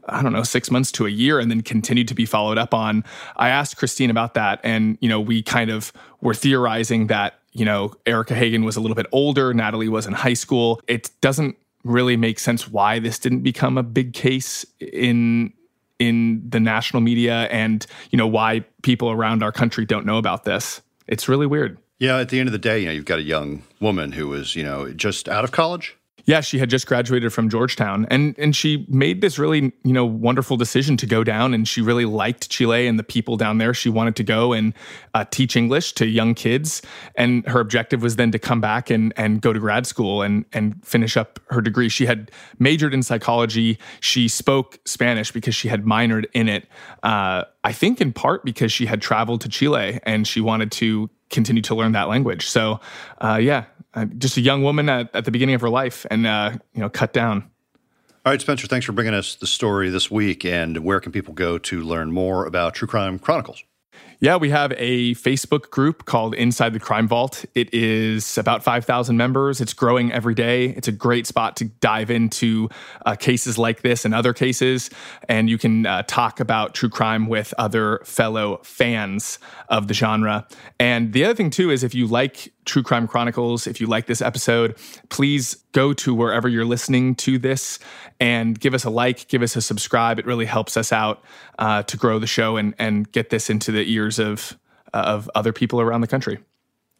I 0.09 0.23
don't 0.23 0.33
know, 0.33 0.43
six 0.43 0.71
months 0.71 0.93
to 0.93 1.07
a 1.07 1.11
year 1.11 1.39
and 1.39 1.51
then 1.51 1.63
continued 1.63 2.09
to 2.09 2.15
be 2.15 2.27
followed 2.27 2.59
up 2.59 2.75
on. 2.75 3.05
I 3.37 3.49
asked 3.49 3.77
Christine 3.77 4.11
about 4.11 4.35
that. 4.35 4.61
And, 4.63 4.99
you 5.01 5.09
know, 5.09 5.21
we 5.21 5.43
kind 5.43 5.71
of 5.71 5.93
were 6.21 6.35
theorizing 6.35 7.09
that, 7.09 7.39
you 7.53 7.65
know, 7.65 7.93
Erica 8.07 8.35
Hagen 8.35 8.65
was 8.65 8.77
a 8.77 8.81
little 8.81 8.95
bit 8.95 9.07
older, 9.13 9.53
Natalee 9.53 9.89
was 9.89 10.07
in 10.07 10.13
high 10.13 10.35
school. 10.35 10.81
It 10.87 11.11
doesn't 11.21 11.57
really 11.85 12.17
make 12.17 12.39
sense 12.39 12.69
why 12.69 12.99
this 12.99 13.19
didn't 13.19 13.41
become 13.41 13.79
a 13.79 13.83
big 13.83 14.13
case 14.13 14.67
in 14.81 15.53
in 15.99 16.43
the 16.47 16.61
national 16.61 17.01
media 17.01 17.49
and 17.51 17.87
you 18.11 18.19
know 18.19 18.27
why 18.27 18.65
people 18.83 19.11
around 19.11 19.43
our 19.43 19.53
country 19.53 19.87
don't 19.87 20.05
know 20.05 20.19
about 20.19 20.45
this 20.45 20.83
it's 21.07 21.29
really 21.29 21.47
weird 21.47 21.79
yeah 21.99 22.19
at 22.19 22.29
the 22.29 22.39
end 22.39 22.49
of 22.49 22.53
the 22.53 22.59
day 22.59 22.81
you 22.81 22.87
know 22.87 22.93
you've 22.93 23.05
got 23.05 23.19
a 23.19 23.23
young 23.23 23.63
woman 23.81 24.13
who 24.13 24.29
was 24.29 24.57
you 24.57 24.63
know 24.63 24.93
just 24.93 25.29
out 25.29 25.45
of 25.45 25.53
college 25.53 25.97
Yeah, 26.27 26.41
she 26.41 26.59
had 26.59 26.69
just 26.69 26.89
graduated 26.89 27.33
from 27.33 27.49
Georgetown 27.49 28.05
and 28.11 28.37
and 28.37 28.55
she 28.55 28.85
made 28.89 29.21
this 29.21 29.39
really, 29.39 29.73
you 29.85 29.93
know, 29.93 30.05
wonderful 30.05 30.57
decision 30.57 30.97
to 30.97 31.07
go 31.07 31.23
down 31.23 31.55
and 31.55 31.69
she 31.69 31.81
really 31.81 32.05
liked 32.05 32.51
Chile 32.51 32.89
and 32.89 32.99
the 32.99 33.05
people 33.05 33.37
down 33.37 33.59
there. 33.59 33.73
She 33.73 33.89
wanted 33.89 34.17
to 34.17 34.25
go 34.25 34.53
and 34.53 34.75
uh, 35.15 35.25
teach 35.31 35.55
English 35.55 35.93
to 35.95 36.07
young 36.07 36.35
kids 36.35 36.83
and 37.15 37.47
her 37.47 37.61
objective 37.61 38.03
was 38.03 38.17
then 38.17 38.33
to 38.33 38.41
come 38.41 38.61
back 38.61 38.91
and 38.91 39.13
and 39.17 39.41
go 39.41 39.53
to 39.53 39.61
grad 39.61 39.87
school 39.87 40.23
and 40.23 40.45
and 40.53 40.85
finish 40.85 41.17
up 41.17 41.39
her 41.51 41.61
degree. 41.61 41.89
She 41.89 42.07
had 42.07 42.33
majored 42.59 42.93
in 42.93 43.05
psychology. 43.05 43.79
She 44.01 44.27
spoke 44.27 44.81
Spanish 44.85 45.31
because 45.31 45.55
she 45.55 45.69
had 45.69 45.85
minored 45.85 46.27
in 46.35 46.49
it. 46.49 46.67
Uh, 47.05 47.45
I 47.63 47.73
think 47.73 48.01
in 48.01 48.13
part 48.13 48.45
because 48.45 48.73
she 48.73 48.87
had 48.87 49.01
traveled 49.01 49.43
to 49.43 49.49
Chile 49.49 50.01
and 50.03 50.27
she 50.27 50.41
wanted 50.41 50.73
to 50.73 51.09
continue 51.31 51.63
to 51.63 51.75
learn 51.75 51.93
that 51.93 52.09
language. 52.09 52.49
So, 52.49 52.81
uh, 53.21 53.39
yeah, 53.41 53.65
uh, 53.95 54.05
just 54.19 54.37
a 54.37 54.41
young 54.41 54.63
woman 54.63 54.89
at, 54.89 55.15
at, 55.15 55.25
the 55.25 55.31
beginning 55.31 55.55
of 55.55 55.61
her 55.61 55.71
life 55.71 56.07
and, 56.11 56.27
uh, 56.27 56.53
you 56.75 56.81
know, 56.81 56.89
cut 56.89 57.13
down. 57.13 57.51
All 58.25 58.33
right, 58.33 58.41
Spencer, 58.41 58.67
thanks 58.67 58.85
for 58.85 58.93
bringing 58.93 59.15
us 59.15 59.37
the 59.37 59.47
story 59.47 59.89
this 59.89 60.11
week. 60.11 60.45
And 60.45 60.79
where 60.79 61.01
can 61.01 61.13
people 61.13 61.33
go 61.33 61.59
to 61.59 61.83
learn 61.83 62.11
more 62.11 62.45
about 62.45 62.75
True 62.75 62.89
Crime 62.89 63.19
Chronicles? 63.19 63.63
Yeah, 64.19 64.37
we 64.37 64.49
have 64.49 64.73
a 64.79 65.15
Facebook 65.15 65.71
group 65.71 66.07
called 66.07 66.35
Inside 66.35 66.73
the 66.73 66.81
Crime 66.81 67.07
Vault. 67.07 67.45
It 67.55 67.73
is 67.75 68.39
about 68.39 68.65
5,000 68.65 69.15
members. 69.15 69.61
It's 69.61 69.75
growing 69.75 70.11
every 70.11 70.35
day. 70.35 70.71
It's 70.71 70.89
a 70.89 70.93
great 70.93 71.27
spot 71.27 71.55
to 71.57 71.67
dive 71.67 72.11
into 72.11 72.71
uh, 73.05 73.15
cases 73.15 73.59
like 73.59 73.83
this 73.83 74.07
and 74.07 74.15
other 74.15 74.33
cases. 74.33 74.89
And 75.29 75.51
you 75.51 75.59
can 75.59 75.85
uh, 75.85 76.03
talk 76.07 76.41
about 76.41 76.75
true 76.75 76.89
crime 76.89 77.27
with 77.27 77.53
other 77.59 78.01
fellow 78.05 78.61
fans 78.63 79.39
of 79.69 79.87
the 79.87 79.93
genre. 79.93 80.49
And 80.81 81.13
the 81.13 81.25
other 81.27 81.35
thing, 81.35 81.51
too, 81.51 81.71
is 81.71 81.85
if 81.85 81.95
you 81.95 82.07
like 82.07 82.51
True 82.67 82.83
Crime 82.83 83.09
Chronicles, 83.09 83.67
if 83.67 83.81
you 83.81 83.87
like 83.87 84.07
this 84.07 84.21
episode, 84.21 84.77
please 85.09 85.55
go 85.73 85.93
to 85.95 86.15
wherever 86.15 86.49
you're 86.49 86.65
listening 86.65 87.15
to 87.17 87.39
this 87.39 87.79
and 88.21 88.59
give 88.59 88.75
us 88.75 88.85
a 88.85 88.91
like, 88.91 89.29
give 89.29 89.41
us 89.41 89.57
a 89.57 89.63
subscribe. 89.63 90.19
It 90.19 90.27
really 90.27 90.45
helps 90.45 90.77
us 90.77 90.93
out 90.93 91.25
uh, 91.59 91.85
to 91.85 91.97
grow 91.97 92.19
the 92.19 92.27
show 92.27 92.57
and, 92.57 92.75
and 92.79 93.11
get 93.13 93.31
this 93.31 93.49
into 93.49 93.73
the 93.73 93.91
ears 93.91 94.19
of, 94.19 94.59
uh, 94.93 94.99
of 94.99 95.31
other 95.35 95.53
people 95.53 95.81
around 95.81 96.03
the 96.03 96.07
country. 96.07 96.39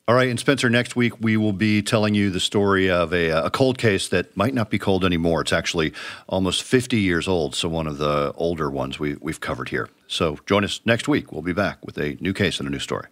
All 0.09 0.15
right, 0.15 0.29
and 0.29 0.39
Spencer, 0.39 0.71
next 0.71 0.95
week 0.95 1.21
we 1.21 1.37
will 1.37 1.53
be 1.53 1.83
telling 1.83 2.15
you 2.15 2.31
the 2.31 2.39
story 2.39 2.89
of 2.89 3.13
a, 3.13 3.31
a, 3.31 3.51
cold 3.51 3.77
case 3.77 4.09
that 4.11 4.37
might 4.37 4.55
not 4.55 4.71
be 4.71 4.79
cold 4.79 5.05
anymore. 5.05 5.41
It's 5.41 5.53
actually 5.53 5.93
almost 6.29 6.63
50 6.63 7.01
years 7.01 7.27
old, 7.27 7.57
so 7.57 7.69
one 7.69 7.89
of 7.89 7.99
the 7.99 8.33
older 8.37 8.71
ones 8.71 9.01
we, 9.01 9.17
we've 9.21 9.41
covered 9.41 9.71
here. 9.71 9.89
So 10.07 10.39
join 10.47 10.63
us 10.63 10.81
next 10.85 11.09
week. 11.09 11.33
We'll 11.33 11.43
be 11.43 11.53
back 11.53 11.85
with 11.85 11.99
a 11.99 12.17
new 12.21 12.33
case 12.33 12.61
and 12.61 12.69
a 12.69 12.71
new 12.71 12.79
story. 12.79 13.09